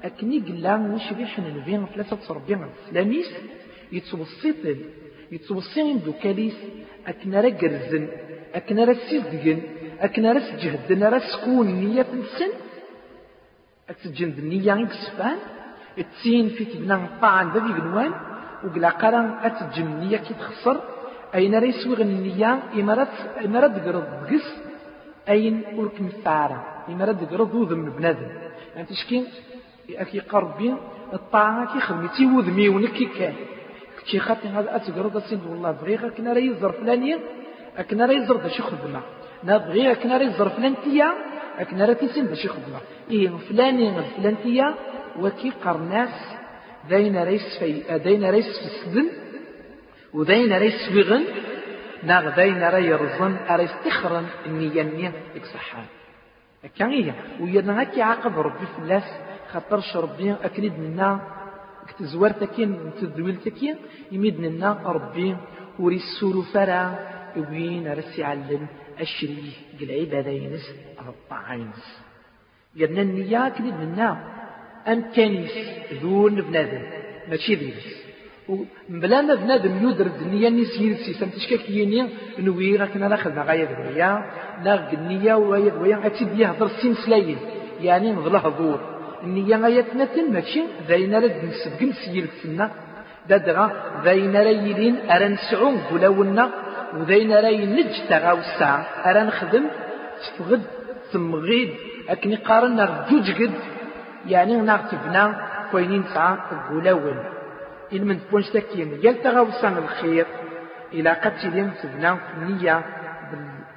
أكني 0.03 0.39
قلا 0.39 0.75
وش 0.93 1.13
ريحنا 1.13 1.49
نبين 1.49 1.85
ثلاثة 1.93 2.15
تربيع 2.27 2.59
سلاميس 2.89 3.31
يتوسطل 3.91 4.79
يتوسطين 5.31 5.99
دوكاليس. 6.05 6.57
أكنا 7.07 7.41
را 7.41 7.49
قرزن 7.49 8.07
أكنا 8.53 8.83
را 8.85 8.93
سيزدقن 8.93 9.59
أكنا 9.99 10.31
را 10.33 10.39
سجهدن 10.39 11.03
را 11.03 11.19
سكون 11.19 11.67
نية 11.67 12.05
السن 12.13 12.51
أتسجن 13.89 14.29
النية 14.37 14.73
يكسفان 14.73 15.37
التين 15.97 16.49
في 16.49 16.65
تبنا 16.65 16.95
طعن 17.21 17.45
ذا 17.53 17.59
بيقنوان 17.59 18.11
وقلا 18.63 18.89
قران 18.89 19.27
أتسجن 19.43 19.87
النية 19.87 20.17
كي 20.17 20.33
تخسر 20.33 20.77
أين 21.35 21.55
را 21.55 21.65
يسوغ 21.65 22.01
النية 22.01 22.59
إمارات 22.79 23.13
إمارات 23.45 23.71
قرض 23.85 24.07
قس 24.29 24.47
أين 25.29 25.63
أولك 25.75 26.01
مفارة؟ 26.01 26.59
إمارات 26.89 27.19
قرض 27.31 27.55
وذم 27.55 27.89
بنادم 27.89 28.27
يعني 28.75 28.87
تشكين 28.87 29.25
أكي 29.89 30.19
قربين 30.19 30.77
الطاعة 31.13 31.73
كي 31.73 31.79
خدمتي 31.79 32.25
وذمي 32.25 32.69
ونكي 32.69 33.05
كان 33.05 33.33
كي 34.11 34.19
خاطي 34.19 34.47
هذا 34.47 34.75
أتقرض 34.75 35.15
السند 35.15 35.41
والله 35.49 35.71
بغيغا 35.71 36.09
كنا 36.09 36.33
راه 36.33 36.39
يزر 36.39 36.71
فلانية 36.71 37.19
أكنا 37.77 38.05
راه 38.05 38.13
يزر 38.13 38.35
داشي 38.35 38.61
خدمة 38.61 39.01
نبغي 39.43 39.91
أكنا 39.91 40.17
راه 40.17 40.23
يزر 40.23 40.49
فلانتية 40.49 41.13
أكنا 41.59 41.85
راه 41.85 41.93
تيسين 41.93 42.27
داشي 42.27 42.47
خدمة 42.47 42.79
إيه 43.11 43.29
فلاني 43.49 44.03
فلانتية 44.17 44.75
وكي 45.19 45.49
قرناس 45.65 46.09
دين 46.89 47.23
ريس 47.23 47.57
في 47.59 47.97
دين 47.97 48.29
ريس 48.29 48.45
في 48.59 48.65
السدن 48.65 49.09
ودين 50.13 50.53
ريس 50.57 50.89
في 50.89 51.01
غن 51.01 51.23
ناغ 52.03 52.35
دين 52.35 52.63
راه 52.63 52.77
يرزن 52.77 53.37
أريس 53.49 53.71
تخرن 53.85 54.25
النية 54.45 54.81
النية 54.81 55.13
إكسحان. 55.35 55.85
كان 56.77 56.89
إيه 56.89 57.15
ويرنا 57.39 57.83
هكي 57.83 58.01
عاقب 58.01 58.39
ربي 58.39 58.65
فلاس 58.77 59.03
خاطرش 59.51 59.97
ربي 59.97 60.35
أكيد 60.43 60.79
منا 60.79 61.21
كتزوار 61.87 62.31
تكين 62.31 62.91
تدويل 63.01 63.35
تكين 63.35 63.75
يميد 64.11 64.39
لنا 64.39 64.81
ربي 64.85 65.37
وري 65.79 65.99
فرا 66.53 66.99
وين 67.37 67.93
رسي 67.93 68.23
علم 68.23 68.67
الشري 68.99 69.51
العبادة 69.81 70.29
ينس 70.31 70.65
الطعينس 71.07 71.99
يدنا 72.75 73.01
النية 73.01 73.49
كلي 73.49 73.71
لنا 73.71 74.38
أن 74.87 75.01
كانيس 75.15 75.51
ذون 76.01 76.35
بنادم 76.41 76.81
ماشي 77.29 77.55
ذيس 77.55 77.99
بلا 78.89 79.21
ما 79.21 79.35
بنادم 79.35 79.89
يدرد 79.89 80.21
النية 80.21 80.49
نيس 80.49 80.81
يرسي 80.81 81.13
سمتشكاك 81.13 81.69
يني 81.69 82.07
نوي 82.39 82.75
راكنا 82.75 83.07
ناخذ 83.07 83.39
غاية 83.39 83.69
ذويا 83.77 84.11
ناخذ 84.63 84.93
النية 84.93 85.33
ويا 85.33 85.71
ذويا 85.75 86.05
أتيد 86.05 86.39
يهضر 86.39 86.67
سين 86.81 86.93
سلايل 86.93 87.37
يعني 87.81 88.11
نظله 88.11 88.39
ظهور 88.39 88.79
النية 89.23 89.57
غايتنا 89.57 90.07
ماشي؟ 90.29 90.61
ذاين 90.87 91.15
رد 91.15 91.41
نسبق 91.49 91.81
السنة. 92.27 92.71
دادغا 93.29 93.65
ذاين 94.05 94.35
رايلين 94.35 94.95
أرى 95.11 95.27
نسعو 95.27 95.71
قلاونا 95.89 96.45
وذاين 96.97 97.31
راي 97.31 97.65
نج 97.65 97.93
تغاوسا 98.09 98.71
أرى 99.05 99.21
نخدم 99.29 99.65
تفغد 100.23 100.61
تمغيد. 101.11 101.69
أكني 102.09 102.35
قارنا 102.35 103.05
جوج 103.09 103.27
قد 103.39 103.53
يعني 104.25 104.55
نغتبنا 104.55 105.47
كوينين 105.71 106.03
ساعة 106.13 106.69
قلاون 106.69 107.23
إن 107.93 108.07
من 108.07 108.19
تبونش 108.27 108.49
تكين 108.49 108.99
يال 109.03 109.23
تغاوسا 109.23 109.69
الخير 109.69 110.25
إلى 110.93 111.09
قتلين 111.09 111.71
تبنا 111.83 112.17
نية 112.41 112.85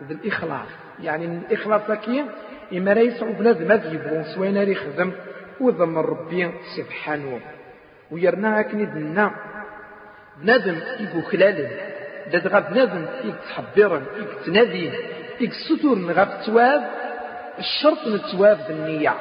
بالإخلاص. 0.09 0.69
يعني 1.01 1.25
الإخلاص 1.25 1.91
كي 1.91 2.25
إما 2.73 2.93
ريس 2.93 3.25
بنادم 3.25 3.73
هذا 3.73 3.93
يبغون 3.93 4.25
سوينا 4.25 4.63
يخدم 4.63 5.13
وضم 5.61 5.99
ربي 5.99 6.51
سبحانه. 6.77 7.41
ويرنا 8.11 8.61
هكني 8.61 8.85
دنا. 8.85 9.31
بنادم 10.41 10.77
إيكو 11.01 11.21
خلال 11.21 11.69
داد 12.33 12.47
غاب 12.47 12.71
بنادم 12.71 13.05
إيك 13.25 13.35
تحبرن 13.49 14.03
إيك 14.17 14.29
تنادين 14.47 14.93
إيك 15.41 15.53
ستور 15.53 16.13
غاب 16.13 16.41
تواب 16.47 16.83
الشرط 17.59 18.09
نتواب 18.09 18.59
بالنية 18.69 19.15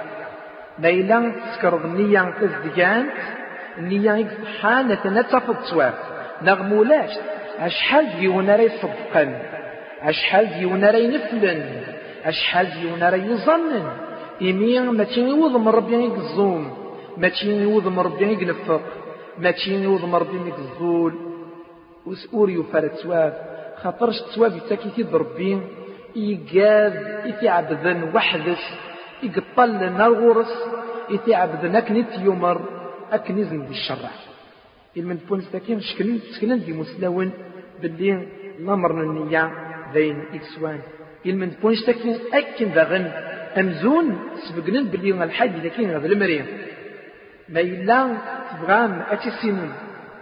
ما 0.82 0.90
إلا 0.90 1.32
تسكر 1.46 1.86
النية 1.86 2.34
تزدقانت 2.42 3.12
النية 3.78 4.16
إيك 4.16 4.28
صحان 4.44 4.88
نتنتفض 4.88 5.56
تواب 5.70 5.94
نغمولاش 6.42 7.12
أشحال 7.60 8.06
ديونا 8.20 8.56
ري 8.56 8.70
صدقا 8.70 9.42
أشحال 10.02 10.50
ديونا 10.60 10.92
ري 10.92 11.08
نفلن 11.08 11.82
أشحال 12.26 12.68
ديونا 12.82 13.10
ري 13.10 13.22
يظنن 13.26 13.88
إمي 14.42 14.80
ما 14.80 15.04
تينيوض 15.04 15.56
من 15.58 15.68
ربي 15.68 15.96
يقزوم 16.06 16.64
ما 17.18 17.30
تينيوض 17.30 17.88
من 17.88 18.00
ربي 18.00 18.26
يقنفق 18.34 18.82
ما 19.38 19.52
تينيوض 19.52 20.06
من 20.06 20.16
ربي 20.16 20.38
يقزول 20.50 21.14
وسؤور 22.06 22.50
يفارد 22.50 22.92
سواب 23.04 23.34
خاطرش 23.82 24.22
تسواب 24.22 24.58
يتاكي 24.58 25.06
ربي 25.14 25.62
يقاذ 26.16 26.96
يتعبذن 27.26 28.12
وحدس 28.16 28.91
يقطل 29.24 29.70
لنا 29.70 30.06
الغرس 30.08 30.54
يتعبذن 31.10 31.76
أكنت 31.76 32.12
يمر 32.20 32.62
أكنزن 33.12 33.66
دي 33.68 33.74
الشرع. 33.74 34.12
من 34.96 35.18
بونس 35.30 35.52
تاكين 35.52 35.80
شكلن 35.80 36.20
شكلن 36.36 36.60
دي 36.66 36.74
مسلون 36.74 37.32
باللي 37.82 38.28
نمرنا 38.60 39.04
النية 39.04 39.52
ذين 39.94 40.24
إكسوان. 40.34 40.80
من 41.26 41.52
بونس 41.62 41.86
تاكين 41.86 42.18
أكن 42.34 42.66
ذغن 42.66 43.12
أمزون 43.58 44.20
سبقنن 44.46 44.84
باللي 44.92 45.24
الحاج 45.24 45.68
كاين 45.68 45.92
غير 45.98 46.12
المريم. 46.12 46.46
ما 47.50 47.60
إلا 47.60 48.18
تبغام 48.52 49.04
أتسينن 49.10 49.72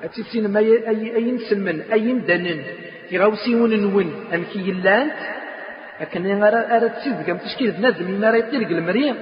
أتسين 0.03 0.47
ما 0.53 0.59
أي 0.59 1.15
أي 1.15 1.31
نسلمن 1.31 1.81
أي 1.81 2.13
ندنن 2.13 2.59
تغاوسيون 3.11 3.71
نون. 3.79 4.09
أم 4.33 4.43
كي 4.53 4.59
يلانت 4.69 5.19
لكن 6.01 6.25
أنا 6.25 6.77
أرى 6.77 6.89
كم 7.27 7.37
تشكيل 7.37 7.71
بنادم 7.71 8.11
ما 8.21 8.29
راه 8.31 8.37
يطير 8.37 8.61
المريم 8.61 9.15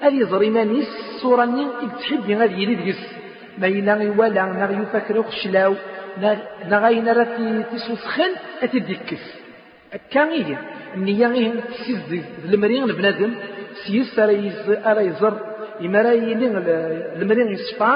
هذه 0.00 0.22
زريمانيس 0.22 0.88
صورة 1.22 1.44
ني 1.44 1.66
تحب 2.00 2.30
غادي 2.30 2.62
يلي 2.62 2.74
ديس 2.74 3.02
ما 3.58 3.66
إلا 3.66 4.02
يوالا 4.02 4.42
نغ 4.44 4.82
يفكر 4.82 5.22
خشلاو 5.22 5.74
نغاين 6.70 7.08
راه 7.08 7.62
تسوسخن 7.72 8.32
أتديكس 8.62 9.24
كان 10.10 10.28
هي. 10.28 10.56
النية 10.96 11.26
غير 11.26 11.52
تسيز 11.60 12.24
المريم 12.44 12.86
بنادم 12.86 13.34
سيس 13.86 14.18
أرى 14.18 15.06
يزر. 15.06 15.34
إما 15.80 16.02
راه 16.02 16.12
يلي 16.12 16.46
المريم 17.22 17.48
يصفى 17.48 17.92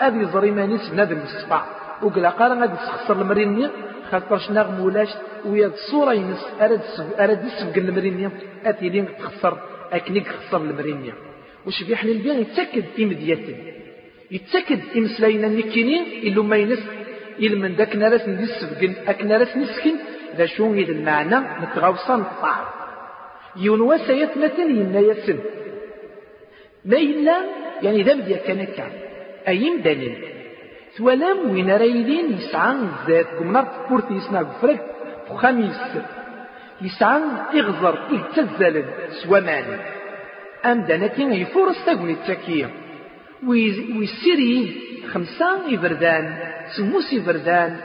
أبي 0.00 0.18
يزر 0.22 0.42
إيمانيس 0.42 0.88
بنادم 0.88 1.18
يصفى. 1.26 1.60
وقلا 2.02 2.28
قال 2.28 2.60
غادي 2.60 2.76
تخسر 2.76 3.16
المريم 3.22 3.70
خاطرش 4.10 4.50
ناغ 4.50 4.70
مولاش 4.70 5.08
ويا 5.46 5.66
الصورة 5.66 6.12
ينس 6.12 6.44
أراد 6.60 6.80
أراد 7.18 7.44
يسبق 7.44 7.76
المريم 7.76 8.30
أتيلين 8.64 9.08
تخسر 9.18 9.58
أكنيك 9.92 10.28
خسر 10.28 10.60
المريم 10.62 11.12
وش 11.66 11.82
في 11.82 11.96
حلين 11.96 12.18
بيان؟ 12.22 12.40
يتأكد 12.40 12.84
إمدياتا 13.00 13.54
يتأكد 14.30 14.80
إمسلاينا 14.96 15.46
النكينين 15.46 16.04
إلو 16.26 16.42
ما 16.42 16.56
ينس 16.56 16.82
إلى 17.38 17.54
من 17.54 17.72
ذاك 17.74 17.96
ناس 17.96 18.28
نسبقن 18.28 18.94
أك 19.06 19.22
ناس 19.24 19.56
نسكن 19.56 19.94
ذا 20.36 20.46
شو 20.46 20.74
إذا 20.74 20.92
المعنى؟ 20.92 21.38
نتغوصا 21.62 22.16
نطاع 22.16 22.56
يون 23.56 23.80
وسيت 23.80 24.36
مثل 24.36 24.70
يمنا 24.70 25.00
يسن. 25.00 25.38
ما 26.84 26.96
إلا 26.96 27.36
يعني 27.82 28.02
ذا 28.02 28.14
بدي 28.14 28.34
كان 28.34 28.64
كان 28.64 28.92
أيم 29.48 29.80
دليل؟ 29.82 30.16
ثوالام 30.96 31.50
وين 31.50 31.70
رايلين 31.70 32.32
يسعى 32.32 32.72
الزاد 32.72 33.26
قمنا 33.38 33.60
كورتي 33.88 34.14
يسمع 34.14 34.42
بفرق 34.42 34.80
خميس. 35.36 35.80
يسعى 36.82 37.22
يغزر 37.54 37.98
يتزل 38.10 38.84
سوا 39.22 39.40
مالي 39.40 39.78
أم 40.64 40.80
دانتين 40.82 41.32
يفورس 41.32 41.84
تقولي 41.86 42.12
التكية 42.12 42.70
ويسيري 43.46 44.80
خمسة 45.12 45.68
يبردان 45.68 46.38
سموس 46.76 47.12
يبردان 47.12 47.76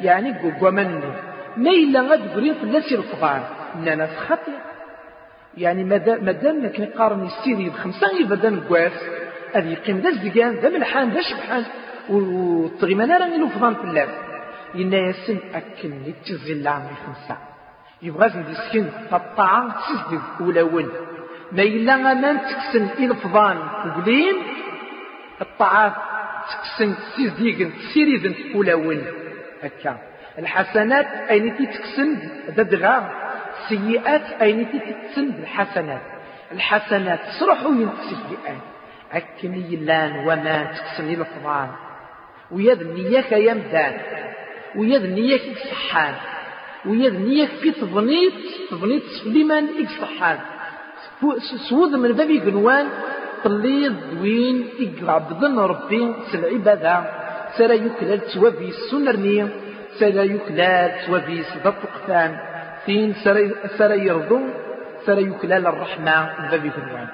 يعني 0.00 0.38
قوة 0.38 0.70
منه 0.70 1.16
ما 1.56 1.70
إلا 1.70 2.00
غد 2.00 2.28
قريب 2.34 2.54
فلاس 2.54 2.92
يرفضان 2.92 3.42
إننا 3.74 4.06
خطير 4.06 4.54
يعني 5.56 5.84
مادام 5.84 6.62
ما 6.62 6.68
كان 6.68 6.86
قارن 6.86 7.26
السيري 7.26 7.68
بخمسة 7.68 8.20
يبردان 8.20 8.60
قواس 8.60 8.92
هذا 9.54 9.68
يقيم 9.68 9.98
ذا 9.98 10.08
الزقان 10.08 10.54
ذا 10.54 10.68
ملحان 10.68 11.10
ذا 11.10 11.20
شبحان 11.20 11.64
والطغيمان 12.08 13.10
راه 13.10 13.26
يلو 13.26 13.48
فضان 13.48 13.74
فلاس 13.74 14.23
إنا 14.74 14.96
يسن 14.96 15.38
أكن 15.54 15.92
يتزل 16.04 16.60
العمر 16.60 16.90
خمسة. 17.06 17.38
يبغى 18.02 18.28
زيد 18.28 18.48
يسكن 18.48 18.86
الطاعة 19.12 19.74
تسدد 19.80 20.20
أولون 20.40 20.88
ما 21.52 21.62
إلا 21.62 21.96
غمان 21.96 22.40
تكسن 22.40 22.86
إلى 22.98 23.14
فضان 23.14 23.58
قبلين 23.58 24.34
الطعام 25.40 25.92
تكسن 26.50 26.94
سيزديقن 27.16 27.70
سيريدن 27.94 28.34
تقولون 28.34 29.02
هكا 29.62 29.98
الحسنات 30.38 31.06
أين 31.06 31.56
تكسن 31.56 32.18
ددغا 32.48 33.10
سيئات 33.68 34.42
أين 34.42 34.66
تكسن 34.72 35.28
الحسنات. 35.42 36.00
الحسنات 36.52 37.20
صرحوا 37.40 37.72
السيئات 37.72 38.62
أكن 39.12 39.54
يلان 39.54 40.16
وما 40.16 40.64
تكسن 40.64 41.08
إلفضان. 41.08 41.70
ويد 42.50 42.82
نياك 42.82 43.32
يمدان. 43.32 43.94
ويد 44.76 45.02
نياك 45.02 45.40
صحان 45.70 46.14
نياك 47.14 47.48
في 47.48 47.70
تظنيت 47.70 48.32
تظنيت 48.70 49.02
سليمان 49.24 49.68
إكصحان 49.78 50.38
سود 51.68 51.94
من 51.94 52.12
بابي 52.12 52.40
قنوان 52.40 52.86
طليض 53.44 53.96
وين 54.20 54.68
يقعد 54.78 55.44
ربي 55.58 56.14
سالعبادة 56.32 57.04
سرا 57.58 57.72
يكلال 57.72 58.20
توابي 58.32 58.68
السنرني 58.68 59.48
سرا 59.98 60.22
يكلال 60.22 61.06
توابي 61.06 61.42
سبط 61.42 61.74
قفان 61.94 62.38
فين 62.86 63.14
سرا 63.78 63.94
يرضو. 63.94 64.40
سرا 65.06 65.20
يكلال 65.20 65.66
الرحمة 65.66 66.16
من 66.40 66.48
بابي 66.50 66.70
قنوان 66.70 67.08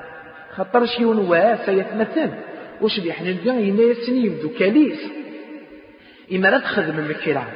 خطر 0.57 0.87
شي 0.87 1.05
ونوا 1.05 1.67
سيتمثل 1.67 2.31
وش 2.81 3.01
بيحنا 3.01 3.29
البيان 3.29 3.61
يناس 3.61 4.09
يبدو 4.09 4.49
كاليس 4.59 5.01
إما 6.33 6.49
لا 6.49 6.59
تخدم 6.59 6.99
المكيرة 6.99 7.47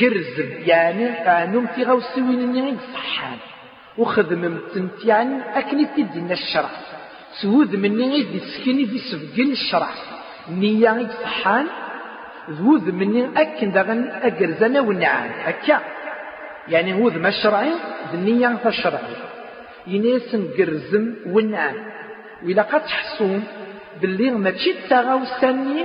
قرز 0.00 0.40
يعني 0.66 1.08
قانون 1.08 1.66
في 1.66 1.84
غوصي 1.84 2.22
وين 2.22 2.78
صحان 2.94 3.38
وخدم 3.98 4.40
متنت 4.54 5.04
يعني 5.04 5.58
أكني 5.58 5.84
تدينا 5.84 6.32
الشرع. 6.32 6.70
سود 7.42 7.76
مني 7.76 8.10
غير 8.10 8.26
دي 8.32 8.40
سكيني 8.40 8.84
دي 8.84 8.98
سفقين 8.98 9.50
الشرع. 9.50 9.88
نية 10.50 10.90
غير 10.92 11.08
صحان. 11.22 11.66
ذوذ 12.50 12.92
مني 12.92 13.28
أكن 13.36 13.72
دغن 13.72 14.10
أقرزنا 14.22 14.80
والنعام 14.80 15.30
هكا 15.44 15.80
يعني 16.68 16.94
هو 16.94 17.10
ما 17.10 17.28
الشرعي 17.28 17.72
النية 18.14 18.48
فالشرعي 18.64 19.16
يناس 19.86 20.34
نقرزم 20.34 21.14
والنعام 21.26 21.74
وإلا 22.44 22.62
قد 22.62 22.80
تحسون 22.84 23.44
باللي 24.00 24.30
ماشي 24.30 24.70
التغاوساني 24.70 25.84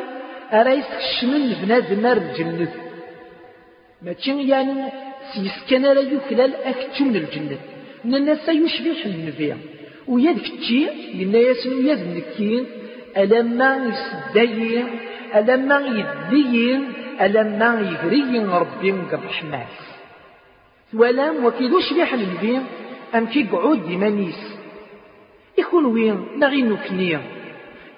أرايس 0.54 0.86
كشمن 0.99 1.43
بنادم 1.62 2.06
الجنة. 2.06 2.74
ماشي 4.01 4.47
يعني 4.49 4.76
سيسكن 5.34 5.82
لا 5.82 6.01
يكلال 6.01 6.51
أكتم 6.56 7.10
الجنة. 7.16 7.58
الناس 8.06 8.49
يشبه 8.49 8.99
النبي. 9.06 9.54
ويد 10.08 10.39
كتشي 10.39 10.82
لنا 11.18 11.38
ياسن 11.38 11.74
ويد 11.80 12.01
نكين 12.18 12.66
ألما 13.18 13.70
يسدي 13.88 14.84
ألما 15.36 15.78
يدي 15.99 16.80
ألما 17.22 17.70
يغري 17.91 18.39
ربي 18.39 18.89
الرحمن 18.89 19.70
ولام 20.93 21.45
وكيدو 21.45 21.80
شبيح 21.80 22.14
النبي. 22.14 22.60
أم 23.16 23.26
كي 23.26 23.43
قعود 23.51 23.88
ديمانيس 23.88 24.41
يكون 25.58 25.86
وين 25.86 26.18
نغي 26.39 26.62
نكني 26.62 27.18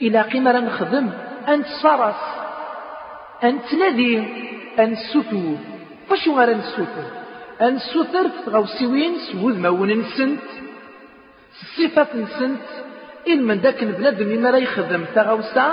إلى 0.01 0.22
قيمة 0.22 0.60
نخدم. 0.60 1.10
أنت 1.47 1.66
صرس 1.84 2.45
أنت 3.43 3.73
نادي 3.73 4.23
أنت 4.79 4.97
ستور 4.97 5.57
فشو 6.09 6.39
غير 6.39 6.51
السوتر 6.51 7.07
السوتر 7.61 8.25
غوسيوين 8.49 9.13
سوذ 9.31 9.59
مون 9.59 9.91
نسنت 9.99 10.47
الصفات 11.61 12.15
نسنت 12.15 12.67
إن 13.27 13.43
من 13.43 13.57
ذاك 13.57 13.83
البلاد 13.83 14.23
ما 14.23 14.51
لا 14.51 14.57
يخدم. 14.57 15.05
تغوسا 15.15 15.67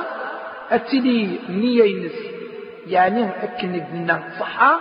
أتلي 0.71 1.39
نية 1.49 1.85
ينس. 1.85 2.19
يعني 2.87 3.25
أكن 3.45 3.73
قلنا 3.81 4.23
صحة. 4.41 4.81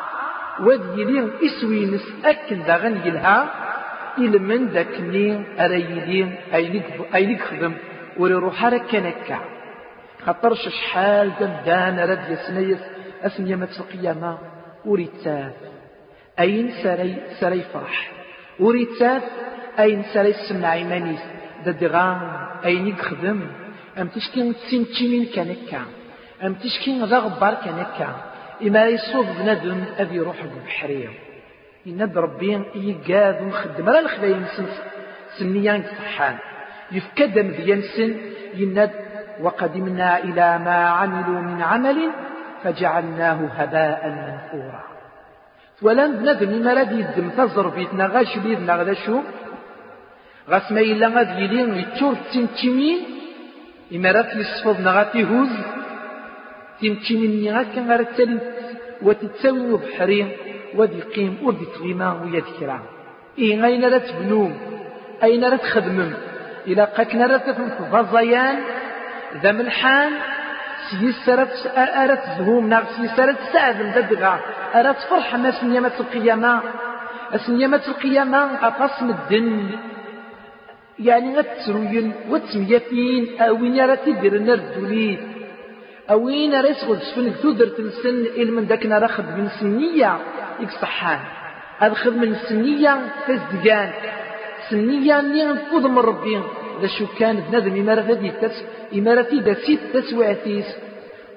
واد 0.60 0.98
يلي 0.98 1.30
إسوي 1.46 1.86
نس 1.86 2.08
أكن 2.26 2.64
داغن 2.64 3.02
يلها. 3.06 3.38
إلى 4.18 4.40
من 4.40 4.68
ذاك 4.68 5.02
ني 5.02 5.44
أريلين 5.66 6.36
أيليك 7.16 7.42
خدم 7.42 7.74
وريروح 8.18 8.66
ركنكا 8.66 9.40
خطر 10.26 10.54
شحال 10.56 11.32
دندان 11.40 12.00
رد 12.00 12.30
يسنيس 12.30 12.80
أسمي 13.22 13.52
يمت 13.52 13.80
القيامة 13.80 14.38
وريتاف 14.86 15.54
أين 16.40 16.72
سري 16.84 17.16
سري 17.40 17.62
فرح؟ 17.74 18.12
وريتاف 18.60 19.24
أين 19.80 20.04
سري 20.14 20.34
سمع 20.34 20.74
إيمانيس؟ 20.74 21.22
ددغان 21.66 22.20
أين 22.66 22.88
يخدم؟ 22.88 23.48
أم 23.98 24.08
تشكين 24.08 24.56
تسنتشمين 24.56 25.26
كانكا 25.26 25.82
أم 26.44 26.54
تشكين 26.54 27.06
ذا 27.06 27.20
غبار 27.20 27.54
كانكا 27.54 28.10
إما 28.62 28.86
يصوب 28.86 29.26
بنادم 29.40 29.84
أبي 29.98 30.16
يروح 30.16 30.36
بحرية 30.66 31.10
إن 31.88 32.12
ربي 32.16 32.62
يقاد 32.76 33.42
ونخدم 33.42 33.90
راه 33.90 34.00
الخدايم 34.00 34.46
سنس 34.58 34.82
سنيان 35.40 35.84
صحان 35.84 36.38
يفكد 36.92 37.40
مذيان 37.40 37.82
سن. 37.82 38.16
يند 38.54 38.92
وقدمنا 39.42 40.18
إلى 40.18 40.60
ما 40.66 40.78
عملوا 40.98 41.42
من 41.42 41.62
عمل 41.62 42.10
فجعلناه 42.64 43.40
هباء 43.58 44.02
منثورا. 44.10 44.84
ولن 45.82 46.12
بنادم 46.18 46.64
ما 46.66 46.74
راد 46.74 46.92
يدم 46.92 47.30
تزربيتنا 47.30 48.06
غاش 48.06 48.38
بيدنا 48.38 48.76
غدا 48.76 48.94
شو؟ 48.94 49.20
غاس 50.50 50.72
ما 50.72 50.82
إلا 50.82 51.08
غاد 51.08 51.40
يلين 51.40 51.76
يتشور 51.76 52.16
تيمتيمين 52.32 53.00
إما 53.96 54.12
رات 54.12 54.36
يصفض 54.36 54.82
نغاتي 54.82 55.24
هوز. 55.24 55.54
تيمتيمين 56.80 57.32
ني 57.42 57.52
غاكا 57.52 57.82
غار 57.90 58.04
تلت 58.04 58.62
ودي 60.76 61.02
قيم 61.02 61.38
ودي 61.44 61.66
تغيما 61.66 62.22
ويا 62.22 62.40
ذكرى 62.40 62.80
إيه 63.38 63.66
أين 63.66 63.86
رات 63.94 64.08
بنوم 64.20 64.54
أين 65.24 65.44
رات 65.44 65.64
خدمم 65.64 66.14
إلا 66.68 66.86
قاكنا 66.86 67.26
رات 67.26 67.50
في 67.50 67.62
الفضيان 67.80 68.58
ذا 69.44 69.52
ملحان 69.52 70.12
سيسرت 70.90 71.72
أرت 71.78 72.24
زهوم 72.38 72.68
ناغ 72.70 72.84
سيسرت 72.98 73.38
سعد 73.54 73.82
الددغا 73.82 74.40
أرت 74.76 74.98
فرحة 75.10 75.38
ما 75.38 75.52
سنيامة 75.52 75.92
القيامة 76.00 76.62
سنيامة 77.48 77.82
القيامة 77.88 78.38
أقسم 78.68 79.10
الدن 79.10 79.70
يعني 81.00 81.38
غتسروين 81.38 82.14
وتسمياتين 82.30 83.42
أوين 83.42 83.76
يرى 83.76 83.96
تدير 83.98 84.36
الدوليت 84.36 85.20
أوين 86.12 86.62
ريس 86.62 86.84
غد 86.84 87.00
سفنك 87.00 87.34
تودر 87.42 87.68
تنسن 87.68 88.26
إلمن 88.42 88.68
داك 88.68 88.86
نرى 88.86 89.08
خدم 89.08 89.48
سنية 89.60 90.18
يكصحان 90.60 91.20
هذا 91.80 91.94
خدم 91.94 92.36
سنية 92.50 92.94
تزدقان 93.28 93.92
سنية 94.70 95.22
نيغن 95.22 95.58
فوض 95.58 95.86
من 95.86 95.98
ذا 96.82 96.88
شو 96.88 97.06
كان 97.20 97.36
بنادم 97.46 97.76
إمارة 97.82 98.02
غادي 98.02 98.32
تس 98.42 98.58
إمارة 98.98 99.32
دا 99.48 99.54
سيت 99.54 99.80
تسواتيس. 99.94 100.70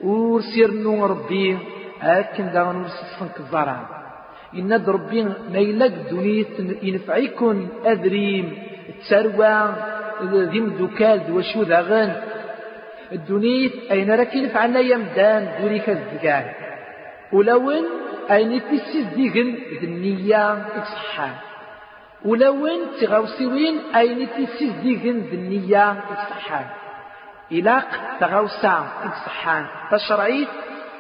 ورسير 0.03 0.71
نو 0.71 1.07
ربي. 1.07 1.59
هاكن 2.01 2.47
دا 2.53 2.63
نرسسن 2.73 3.29
كزارع 3.37 3.79
إن 4.55 4.73
ربي 4.73 5.23
ما 5.53 5.59
يلاق 5.59 5.95
دونيت 6.11 6.55
ينفعيكم 6.83 7.69
أذريم. 7.87 8.47
تسروى. 9.01 9.55
ذي 10.23 10.61
مدوكال 10.61 11.21
وشو 11.33 11.63
ذاغن 11.63 12.11
الدونيت 13.13 13.73
أين 13.91 14.11
راك 14.11 14.35
ينفعنا 14.35 14.81
يمدان 14.81 15.43
دوني 15.61 15.79
كالزقان 15.79 16.47
ولون 17.33 17.85
أين 18.31 18.61
تسيز 18.69 19.07
ديغن 19.17 19.49
النية 19.83 20.45
إصحان 20.83 21.35
ولون 22.25 22.81
تغوسيوين 23.01 23.79
أين 23.97 24.29
تسيز 24.31 24.73
ديغن 24.83 25.19
النية 25.33 25.93
إصحان 25.93 26.67
إلاق 27.53 27.89
تغوسا 28.21 28.77
إصحان 29.05 29.67
تشرعيت 29.91 30.49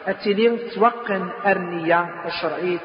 أتلين 0.06 0.58
توقن 0.74 1.28
أرنية 1.46 2.00
تشرعيت 2.26 2.80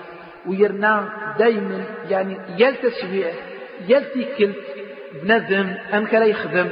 ويرنا 0.47 1.09
دايما 1.39 1.83
يعني 2.09 2.37
يلتسويع 2.57 3.31
يلتكل 3.87 4.53
بنادم 5.23 5.67
أم 5.93 6.05
كلا 6.05 6.25
يخدم. 6.25 6.69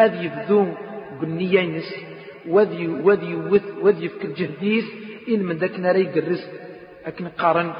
أذ 0.00 0.24
يبدو 0.24 0.66
بالنية 1.20 1.60
ينس. 1.60 1.94
وذي 2.48 2.88
وذي 2.88 3.34
وذ 3.34 3.62
وذي 3.80 4.04
يفكر 4.04 4.28
جهديس. 4.28 4.84
إن 5.28 5.42
من 5.42 5.56
ذاك 5.56 5.80
ناري 5.80 6.04
يقرس. 6.04 6.50
أكن 7.06 7.28
قارن 7.28 7.72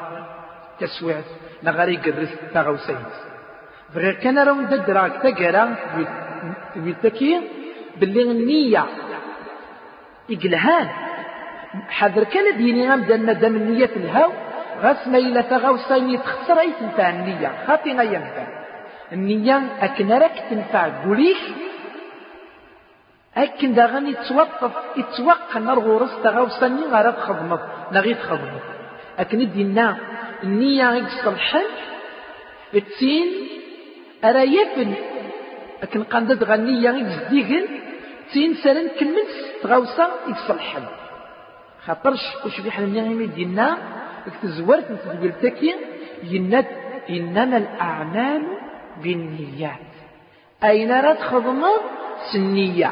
تسويع 0.81 1.21
نغاري 1.65 1.95
يقرس 1.95 2.33
تغوسين 2.55 2.97
فغير 3.95 4.15
كان 4.15 4.39
راهم 4.39 4.65
دراك 4.65 5.13
تقرا 5.23 5.77
ويتكي 6.77 7.41
باللي 7.97 8.23
النية 8.23 8.85
إقلهان. 10.31 10.89
حذر 11.89 12.25
كان 12.25 12.57
ديني 12.57 12.91
غمدا 12.91 13.17
ندم 13.17 13.57
النية 13.57 13.93
الهو 13.97 14.33
غاس 14.83 15.09
ما 15.09 15.19
إلا 15.19 15.41
تغوصين 15.41 16.11
يتخسر 16.11 16.61
أي 16.61 16.73
تنفع 16.81 17.11
النية. 17.11 17.51
خاطي 17.67 17.91
ينفع 17.91 18.47
النية 19.13 19.63
أكن 19.81 20.13
راك 20.13 20.37
تنفع 20.51 20.89
قوليش. 21.05 21.43
أكن 23.37 23.75
داغن 23.75 24.07
يتوقف 24.07 24.73
يتوقع 24.97 25.59
نرغورس 25.59 26.15
تغاوسني 26.25 26.83
غير 26.93 27.11
تخدمت 27.11 27.61
نغي 27.93 28.15
تخدمت 28.15 28.65
أكن 29.19 29.51
دينا 29.53 29.97
النية 30.43 30.93
يصلحن 30.95 31.65
التين 32.75 33.29
أرا 34.25 34.41
يفن 34.43 34.95
أكن 35.83 36.03
قاندد 36.05 36.45
غنية 36.45 36.91
يزديقن 36.91 37.65
تين 38.33 38.55
سرن 38.55 38.89
كمل 39.01 39.27
تغاوسا 39.63 40.09
يصلحن 40.29 40.85
خاطرش 41.87 42.21
وش 42.47 42.61
في 42.61 42.71
حنا 42.71 42.87
نعمي 42.87 43.27
دينا 43.27 43.79
اكتزورت 44.27 44.87
تكي 45.43 45.75
يناد 46.25 46.67
إنما 47.11 47.57
الأعمال 47.57 48.43
بالنيات. 49.03 49.93
أين 50.65 50.93
راه 50.93 51.13
تخدمض 51.15 51.81
سنية. 52.33 52.91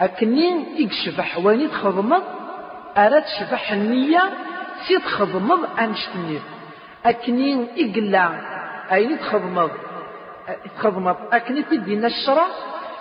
أكنين 0.00 0.66
يكشفح 0.78 1.38
وين 1.38 1.70
تخدمض 1.70 2.22
أراد 2.96 3.24
شبح 3.40 3.72
النية 3.72 4.22
سي 4.88 4.98
تخدمض 4.98 5.80
أنشتني 5.80 6.38
أكنين 7.06 7.68
إقلا 7.78 8.30
أين 8.92 9.18
تخدمض 9.18 9.70
تخدمض 10.76 11.16
أكني 11.32 11.62
تدينا 11.62 12.06
الشرع 12.06 12.46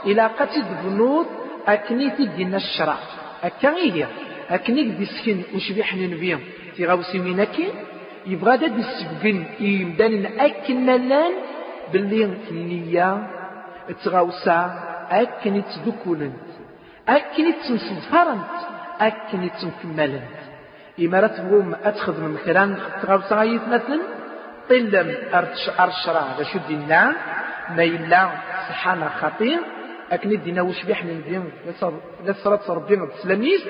إلى 0.05 0.21
قتل 0.21 0.63
بنود 0.83 1.25
أكني 1.67 2.09
تدينا 2.09 2.57
الشرع 2.57 2.97
أكا 3.43 3.69
هي 3.69 4.07
أكني 4.49 4.83
دي 4.83 5.05
سكن 5.05 5.41
وشبيح 5.55 5.95
نبيهم. 5.95 6.39
في 6.75 6.85
غاوسي 6.85 7.19
منكي 7.19 7.67
يبغى 8.25 8.57
داد 8.57 8.77
السبقن 8.77 9.45
يمدان 9.59 10.25
أكن 10.39 10.85
لأن 10.85 11.31
باللي 11.93 12.23
النية 12.51 13.27
تغاوسا 14.03 14.59
أكن 15.11 15.55
يتذكولنت 15.55 16.47
أكن 17.07 17.43
يتنصفرنت 17.47 18.55
أكن 19.01 19.43
يتنكملنت 19.43 20.40
إما 21.01 21.19
راه 21.19 21.27
تبغوم 21.27 21.75
أتخدم 21.83 22.33
مكران 22.33 22.77
تغاوسا 23.01 23.35
غايتمثل 23.35 24.01
طلم 24.69 25.15
أرشرا 25.79 26.23
باش 26.37 26.57
دينا 26.67 27.15
ما 27.75 27.83
إلا 27.83 28.29
سحانا 28.69 29.09
خطير. 29.09 29.59
أكن 30.11 30.41
دينا 30.43 30.61
وش 30.61 30.83
بيحنا 30.83 31.13
ندير 31.13 31.43
لصلاة 32.25 32.59
ربي 32.69 32.93
التلاميذ 32.93 33.61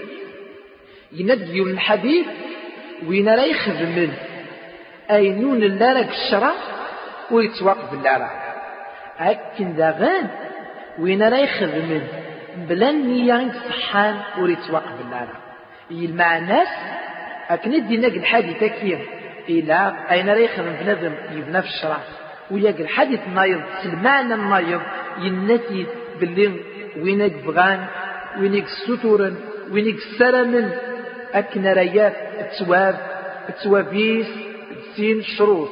ينادي 1.11 1.61
الحديث 1.61 2.25
وين 3.07 3.29
راه 3.29 3.43
يخدم 3.43 4.11
أينون 5.11 5.59
لا 5.59 5.93
راك 5.93 6.09
الشرع 6.09 6.51
ويتوقف 7.31 7.93
لا 8.03 8.29
أكن 9.19 9.75
داغان 9.75 10.27
وين 10.99 11.23
راه 11.23 11.37
يخدم 11.37 12.01
بلا 12.57 12.91
نية 12.91 13.51
صحان 13.69 14.15
ويتوقف 14.39 14.97
لا 15.11 15.27
المعنى 15.91 16.63
أكن 17.53 17.87
ديناك 17.87 18.13
الحديث 18.13 18.57
كي 18.63 18.97
إلى 19.49 19.93
أين 20.11 20.29
راه 20.29 20.35
يخدم 20.35 20.73
بنادم 20.81 21.13
يبنى 21.31 21.61
في 21.61 21.67
الشرع 21.67 21.97
وياك 22.51 22.81
الحديث 22.81 23.19
نايض 23.35 23.61
المعنى 23.85 24.33
النايض 24.33 24.81
ينتي 25.19 25.85
باللي 26.19 26.51
وينك 26.97 27.33
بغان 27.45 27.85
وينك 28.39 28.65
ستورا 28.67 29.35
وينك 29.71 29.99
سرمن. 30.19 30.71
أكن 31.33 31.67
ريات 31.67 32.15
التواب 32.39 32.97
التوابيس 33.49 34.27
سين 34.95 35.21
شروط. 35.23 35.69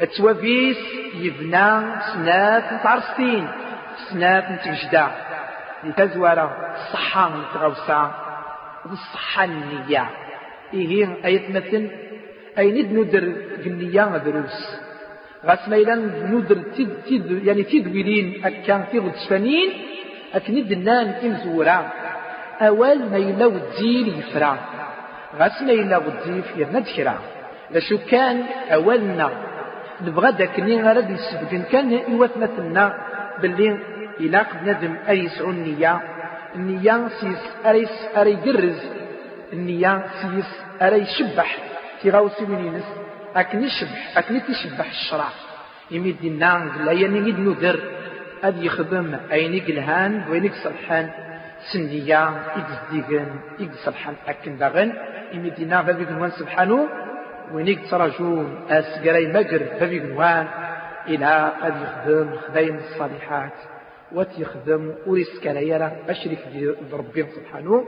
التوابيس 0.00 0.76
يبنى 1.14 1.82
سنات 2.12 2.72
متعرسين 2.72 3.48
سنات 4.10 4.44
متوجدة 4.50 5.08
لتزورة 5.84 6.74
الصحة 6.74 7.28
متغوصة. 7.28 8.10
والصحة 8.90 9.44
النية 9.44 10.25
إيه 10.74 11.08
أي 11.24 11.40
مثل 11.54 11.88
أي 12.58 12.82
ند 12.82 12.92
ندر 12.92 13.24
النية 13.66 14.16
دروس. 14.24 14.58
غاس 15.46 15.68
ما 15.68 15.76
إلا 15.76 15.94
ندر 16.32 16.58
تيد 16.76 16.90
تيد 17.06 17.46
يعني 17.46 17.62
تدويلين 17.62 18.44
أكان 18.44 18.84
تيغد 18.90 19.14
شفانين 19.24 19.68
أكند 20.34 20.72
النان 20.72 21.06
إمزورا 21.26 21.78
أول 22.60 22.98
ما 23.10 23.16
إلا 23.16 23.46
ودير 23.46 24.06
يفرع 24.18 24.56
غاس 25.38 25.62
ما 25.62 25.72
إلا 25.72 25.96
ودير 25.98 26.44
يرنا 26.56 26.78
دكرا 26.80 27.14
لشو 27.70 27.98
كان 28.10 28.36
أولنا 28.72 29.30
نبغى 30.06 30.32
داك 30.32 30.58
اللي 30.58 30.76
غير 30.82 30.98
نسبق 31.14 31.52
كان 31.72 31.88
إيوات 31.92 32.36
مثلنا 32.36 32.84
باللي 33.42 33.78
إلا 34.20 34.40
بنادم 34.62 34.94
أي 35.08 35.18
يسعو 35.24 35.50
النية 35.50 36.00
النية 36.56 37.08
سيس 37.20 37.42
أريس 37.66 37.94
أري 38.16 38.32
يقرز 38.32 38.80
النية 39.52 40.04
سيس 40.22 40.60
أري 40.82 40.98
يشبح 40.98 41.56
في 42.02 42.10
غاوسي 42.10 42.44
وينينس. 42.44 42.84
أكن 43.36 43.64
يشبح 43.64 44.18
أكن 44.18 44.42
تشبح 44.42 44.86
الشرع. 44.88 45.28
يميد 45.90 46.24
النان 46.24 46.70
لا 46.84 46.92
يعني 46.92 47.18
يد 47.28 47.38
ندر 47.38 47.80
أد 48.44 48.62
يخدم 48.62 49.16
أين 49.32 49.60
قلهان 49.64 50.24
وين 50.30 50.44
يصلحان 50.44 51.10
سنية 51.72 52.28
إكس 52.28 53.06
يقصلحان 53.58 54.14
أكن 54.26 54.58
داغن. 54.58 54.92
يميد 55.32 55.60
النان 55.60 55.86
فبيقن 55.86 56.30
سبحانه 56.30 56.88
وينيك 57.52 57.90
تراجون 57.90 58.66
أسقري 58.70 59.26
مقر 59.26 59.62
ففي 59.80 60.00
قنوان 60.00 60.46
إلى 61.08 61.52
قد 61.62 61.74
يخدم 61.82 62.36
خدين 62.36 62.76
الصالحات. 62.76 63.52
وتيخدم 64.12 64.94
وريس 65.06 65.40
كلايرا 65.44 65.92
أشرك 66.08 66.38
بربي 66.92 67.26
سبحانه 67.36 67.84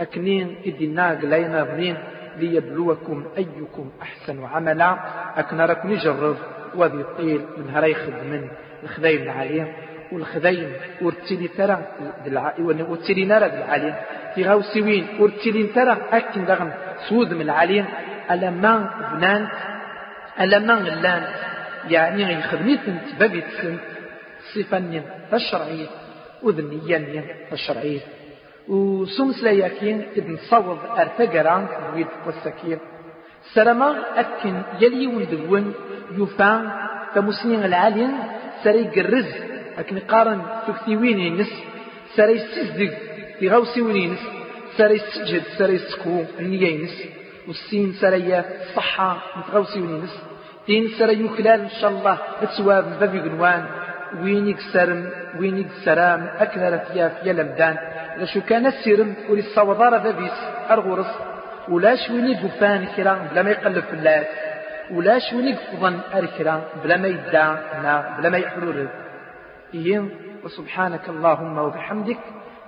أكنين 0.00 0.56
إدنا 0.66 1.10
قلينا 1.10 1.64
بنين 1.64 1.96
ليبلوكم 2.38 3.24
أيكم 3.38 3.90
أحسن 4.02 4.44
عملا. 4.44 4.96
أكنا 5.36 5.66
راك 5.66 5.86
نجرب 5.86 6.36
وذي 6.74 7.04
طيل 7.18 7.40
من 7.58 7.70
هراي 7.70 7.94
خدمن 7.94 8.48
الخدايم 8.82 9.22
العالية 9.22 9.76
والخدايم 10.12 10.72
ورتلي 11.02 11.48
ترى 11.48 11.86
ورتلي 12.58 13.24
نرى 13.24 13.46
العالية 13.46 14.00
في 14.34 14.44
غاوسيوين 14.44 15.06
ورتلي 15.20 15.62
ترى 15.62 15.96
أكن 16.12 16.44
دغن 16.44 16.72
سود 17.08 17.34
من 17.34 17.40
العالية 17.40 17.84
ألما 18.30 18.90
بنان؟ 19.14 19.48
ألما 20.40 20.74
غلان 20.74 21.22
يعني 21.88 22.24
غيخدميتن 22.24 22.98
بابي 23.20 23.40
تسنت 23.40 23.80
صفة 24.54 25.02
الشرعية 25.32 25.86
وذنيا 26.42 27.24
الشرعية 27.52 28.00
وسمس 28.70 29.42
لياكين 29.42 29.98
ابن 30.16 30.36
صوض 30.50 30.78
ارتقرا 30.98 31.56
ويد 31.94 32.06
والسكين 32.26 32.78
سلما 33.54 33.90
أكن 34.22 34.62
يلي 34.80 35.06
وندون 35.06 35.74
يفان 36.18 36.70
كمسنين 37.14 37.64
العالين 37.64 38.12
سري 38.64 38.84
قرز. 38.94 39.30
أكن 39.78 39.98
قارن 39.98 40.40
تكتيوين 40.66 41.18
ينس 41.18 41.52
سري 42.16 42.38
سزدق 42.38 42.94
في 43.38 43.48
غوسي 43.48 43.82
وينس 43.82 44.22
سري 44.76 44.98
سجد 44.98 45.42
سري 45.58 45.78
سكو 45.78 46.24
النية 46.40 46.68
ينس 46.68 46.96
والسين 47.48 47.92
سريا 47.92 48.44
صحة 48.76 49.10
متغوسي 49.36 49.80
ونينس 49.80 50.14
تين 50.66 50.88
سري 50.98 51.24
يكلال 51.24 51.60
إن 51.60 51.68
شاء 51.80 51.90
الله 51.90 52.18
بتسواب 52.42 52.84
بابي 53.00 53.20
قنوان 53.20 53.64
وينيك 54.22 54.60
سرم 54.72 55.10
وينيك 55.38 55.70
سرام 55.84 56.20
أكثر 56.38 56.78
فيا 56.78 57.06
يا 57.24 57.32
لمدان 57.32 57.76
لشو 58.18 58.40
كان 58.40 58.66
السرم 58.66 59.14
ولي 59.28 59.40
الصوضارة 59.40 59.98
بابيس 59.98 60.38
أرغورس 60.70 61.18
ولاش 61.68 62.10
ويني 62.10 62.34
قفان 62.34 62.86
كرا 62.96 63.28
بلا 63.32 63.42
ما 63.42 63.50
يقلب 63.50 63.84
في 63.84 63.92
اللات. 63.92 64.26
ولاش 64.90 65.32
ويني 65.32 65.52
قفضن 65.52 66.00
أركرا 66.14 66.62
بلا 66.84 66.96
ما 66.96 67.08
يدعى 67.08 67.56
بلا 68.18 68.28
ما 68.28 68.38
يحلول 68.38 68.88
إيه 69.74 70.04
وسبحانك 70.44 71.08
اللهم 71.08 71.58
وبحمدك 71.58 72.18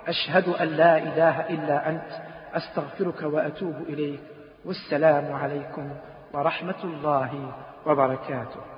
أشهد 0.09 0.49
أن 0.49 0.69
لا 0.69 0.99
إله 0.99 1.41
إلا 1.51 1.89
أنت 1.89 2.11
أستغفرك 2.55 3.23
وأتوب 3.23 3.77
إليك. 3.89 4.21
والسلام 4.65 5.33
عليكم 5.33 5.91
ورحمة 6.33 6.85
الله 6.85 7.53
وبركاته. 7.87 8.72